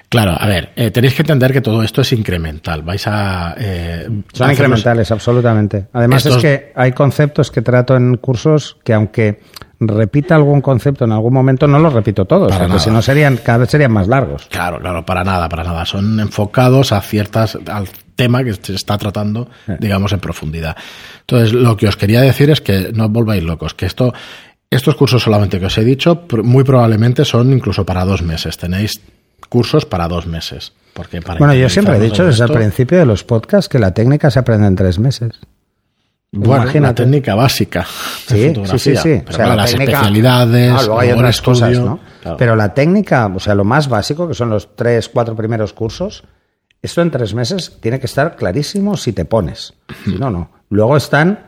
Claro, 0.08 0.35
a 0.38 0.46
ver, 0.46 0.70
eh, 0.75 0.90
tenéis 0.90 1.14
que 1.14 1.23
entender 1.23 1.52
que 1.52 1.61
todo 1.61 1.82
esto 1.82 2.00
es 2.00 2.12
incremental. 2.12 2.82
Vais 2.82 3.06
a. 3.06 3.54
eh, 3.56 4.08
Son 4.32 4.50
incrementales, 4.50 5.11
absolutamente. 5.12 5.87
Además 5.92 6.26
Estos- 6.26 6.37
es 6.37 6.42
que 6.42 6.73
hay 6.75 6.92
conceptos 6.92 7.50
que 7.52 7.62
trato 7.62 7.96
en 7.96 8.16
cursos 8.16 8.76
que 8.82 8.94
aunque 8.94 9.40
repita 9.78 10.35
algún 10.35 10.61
concepto 10.62 11.04
en 11.04 11.12
algún 11.12 11.35
momento, 11.35 11.66
no 11.68 11.78
los 11.78 11.92
repito 11.92 12.25
todos, 12.25 12.50
Para 12.50 12.66
porque 12.66 12.80
si 12.80 12.90
no 12.90 13.02
serían, 13.02 13.37
cada 13.37 13.58
vez 13.58 13.70
serían 13.70 13.92
más 13.92 14.08
largos. 14.08 14.46
Claro, 14.50 14.80
claro, 14.80 15.04
para 15.04 15.23
nada, 15.23 15.49
para 15.49 15.64
nada. 15.64 15.85
Son 15.85 16.18
enfocados 16.18 16.92
a 16.92 17.00
ciertas, 17.02 17.58
al 17.70 17.87
tema 18.16 18.42
que 18.42 18.54
se 18.54 18.75
está 18.75 18.96
tratando, 18.96 19.50
Eh. 19.68 19.76
digamos, 19.78 20.12
en 20.12 20.20
profundidad. 20.20 20.75
Entonces, 21.20 21.52
lo 21.52 21.76
que 21.76 21.88
os 21.88 21.96
quería 21.96 22.23
decir 22.23 22.49
es 22.50 22.62
que 22.62 22.90
no 22.94 23.04
os 23.04 23.11
volváis 23.12 23.42
locos, 23.42 23.75
que 23.75 23.85
esto, 23.85 24.14
estos 24.70 24.94
cursos 24.96 25.23
solamente 25.23 25.58
que 25.61 25.66
os 25.66 25.78
he 25.78 25.85
dicho, 25.85 26.23
muy 26.42 26.64
probablemente 26.64 27.25
son 27.25 27.52
incluso 27.52 27.85
para 27.85 28.04
dos 28.04 28.23
meses. 28.23 28.56
Tenéis 28.56 29.00
cursos 29.49 29.87
para 29.87 30.08
dos 30.08 30.26
meses. 30.26 30.73
Porque 30.92 31.20
para 31.20 31.38
Bueno, 31.38 31.54
yo 31.54 31.68
siempre 31.68 31.96
he 31.96 32.00
dicho 32.00 32.25
desde 32.25 32.44
el 32.44 32.52
principio 32.52 32.99
de 32.99 33.06
los 33.06 33.23
podcasts 33.23 33.68
que 33.68 33.78
la 33.78 33.92
técnica 33.92 34.30
se 34.30 34.38
aprende 34.38 34.66
en 34.66 34.76
tres 34.76 34.99
meses. 34.99 35.32
Bueno, 36.32 36.64
Imagínate. 36.64 37.02
técnica 37.04 37.35
básica 37.35 37.87
Sí, 38.26 38.52
sí, 38.64 38.78
sí, 38.78 38.96
sí. 38.96 39.23
Pero 39.25 39.37
claro, 39.38 39.54
las 39.54 39.70
especialidades, 39.70 40.73
Ah, 40.73 40.82
luego 40.82 41.00
hay 41.00 41.32
cosas, 41.42 41.78
¿no? 41.78 42.00
claro. 42.20 42.37
Pero 42.37 42.56
la 42.56 42.75
técnica, 42.75 43.26
o 43.35 43.38
sea, 43.40 43.54
lo 43.54 43.64
más 43.64 43.88
básico, 43.88 44.26
que 44.26 44.35
son 44.35 44.50
los 44.50 44.75
tres, 44.75 45.08
cuatro 45.08 45.37
primeros 45.37 45.73
cursos, 45.73 46.25
esto 46.82 47.00
en 47.00 47.11
tres 47.11 47.32
meses 47.35 47.78
tiene 47.80 48.00
que 48.00 48.06
estar 48.06 48.37
clarísimo 48.37 48.96
si 48.96 49.12
te 49.12 49.25
pones. 49.25 49.75
Si 50.04 50.16
no, 50.16 50.30
no. 50.30 50.50
Luego 50.68 50.96
están 50.96 51.45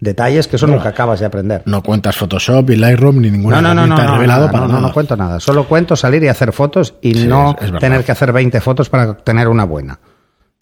detalles 0.00 0.46
que 0.48 0.56
eso 0.56 0.66
nunca 0.66 0.90
acabas 0.90 1.20
de 1.20 1.26
aprender. 1.26 1.62
No 1.66 1.82
cuentas 1.82 2.16
Photoshop 2.16 2.70
y 2.70 2.76
Lightroom 2.76 3.20
ni 3.20 3.30
ninguna 3.30 3.60
No, 3.60 3.74
no, 3.74 3.86
no, 3.86 3.86
no, 3.96 4.02
no, 4.04 4.14
revelado 4.14 4.46
para 4.50 4.60
no, 4.60 4.66
no, 4.66 4.74
nada. 4.74 4.88
no 4.88 4.92
cuento 4.94 5.16
nada. 5.16 5.40
Solo 5.40 5.66
cuento 5.66 5.96
salir 5.96 6.22
y 6.24 6.28
hacer 6.28 6.52
fotos 6.52 6.94
y 7.02 7.14
Sí, 7.14 7.26
no 7.26 7.50
es- 7.50 7.56
es 7.64 7.70
verdad. 7.70 7.80
tener 7.80 8.04
que 8.04 8.12
hacer 8.12 8.32
20 8.32 8.60
fotos 8.60 8.88
para 8.90 9.14
tener 9.18 9.48
una 9.48 9.64
buena. 9.64 9.98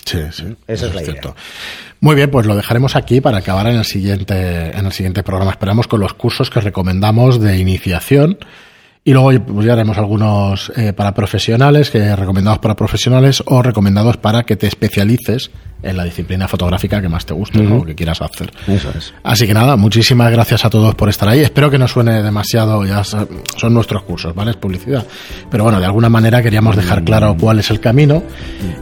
Sí, 0.04 0.18
sí. 0.32 0.56
Esa 0.66 0.86
es 0.86 0.94
la 0.94 1.00
cierto. 1.02 1.36
Muy 2.00 2.16
bien, 2.16 2.30
pues 2.30 2.44
lo 2.46 2.56
dejaremos 2.56 2.96
aquí 2.96 3.20
para 3.20 3.38
acabar 3.38 3.68
en 3.68 3.76
el 3.76 3.84
siguiente, 3.84 4.76
en 4.76 4.84
el 4.86 4.92
siguiente 4.92 5.22
programa. 5.22 5.52
Esperamos 5.52 5.86
con 5.86 6.00
los 6.00 6.14
cursos 6.14 6.50
que 6.50 6.60
recomendamos 6.60 7.40
de 7.40 7.58
iniciación. 7.58 8.38
Y 9.04 9.12
luego 9.12 9.30
pues, 9.44 9.66
ya 9.66 9.72
haremos 9.72 9.98
algunos 9.98 10.72
eh, 10.76 10.92
para 10.92 11.12
profesionales, 11.14 11.90
que 11.90 12.14
recomendados 12.16 12.58
para 12.60 12.76
profesionales 12.76 13.42
o 13.46 13.62
recomendados 13.62 14.16
para 14.16 14.42
que 14.44 14.56
te 14.56 14.66
especialices 14.68 15.50
en 15.82 15.96
la 15.96 16.04
disciplina 16.04 16.48
fotográfica 16.48 17.00
que 17.00 17.08
más 17.08 17.26
te 17.26 17.34
guste 17.34 17.62
¿no? 17.62 17.78
o 17.78 17.84
que 17.84 17.94
quieras 17.94 18.20
hacer. 18.22 18.52
Eso 18.66 18.90
es. 18.96 19.12
Así 19.22 19.46
que 19.46 19.54
nada, 19.54 19.76
muchísimas 19.76 20.30
gracias 20.30 20.64
a 20.64 20.70
todos 20.70 20.94
por 20.94 21.08
estar 21.08 21.28
ahí. 21.28 21.40
Espero 21.40 21.70
que 21.70 21.78
no 21.78 21.88
suene 21.88 22.22
demasiado, 22.22 22.84
ya 22.84 23.02
son 23.04 23.74
nuestros 23.74 24.02
cursos, 24.02 24.34
¿vale? 24.34 24.52
Es 24.52 24.56
publicidad. 24.56 25.06
Pero 25.50 25.64
bueno, 25.64 25.80
de 25.80 25.86
alguna 25.86 26.08
manera 26.08 26.42
queríamos 26.42 26.76
dejar 26.76 27.04
claro 27.04 27.36
cuál 27.38 27.58
es 27.58 27.70
el 27.70 27.80
camino. 27.80 28.22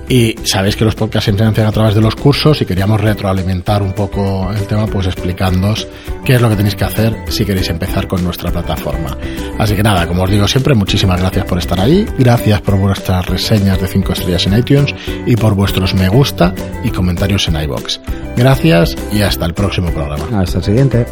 Y 0.09 0.35
sabéis 0.45 0.77
que 0.77 0.85
los 0.85 0.95
podcasts 0.95 1.27
se 1.27 1.33
financian 1.33 1.67
a 1.67 1.73
través 1.73 1.95
de 1.95 2.01
los 2.01 2.17
cursos 2.17 2.61
y 2.61 2.67
queríamos 2.67 3.01
retroalimentar 3.01 3.83
un 3.83 3.93
poco 3.93 4.51
el 4.53 4.67
tema, 4.67 4.87
pues 4.87 5.07
explicándoos 5.07 5.87
qué 6.25 6.35
es 6.35 6.41
lo 6.41 6.49
que 6.49 6.57
tenéis 6.57 6.75
que 6.75 6.85
hacer 6.85 7.17
si 7.29 7.45
queréis 7.45 7.69
empezar 7.69 8.07
con 8.07 8.23
nuestra 8.23 8.51
plataforma. 8.51 9.17
Así 9.59 9.75
que 9.75 9.83
nada, 9.83 10.07
como 10.07 10.23
os 10.25 10.31
digo 10.31 10.49
siempre, 10.49 10.75
muchísimas 10.75 11.21
gracias 11.21 11.45
por 11.45 11.59
estar 11.59 11.81
ahí. 11.81 12.07
Gracias 12.19 12.61
por 12.61 12.77
vuestras 12.77 13.27
reseñas 13.27 13.81
de 13.81 13.87
5 13.87 14.13
estrellas 14.13 14.47
en 14.47 14.59
iTunes 14.59 14.95
y 15.27 15.37
por 15.37 15.55
vuestros 15.55 15.95
me 15.95 16.09
gusta 16.09 16.55
comentarios 16.93 17.49
en 17.49 17.61
iBox. 17.63 18.01
Gracias 18.37 18.97
y 19.13 19.23
hasta 19.23 19.47
el 19.47 19.55
próximo 19.55 19.91
programa. 19.91 20.41
Hasta 20.41 20.59
el 20.59 20.65
siguiente. 20.65 21.07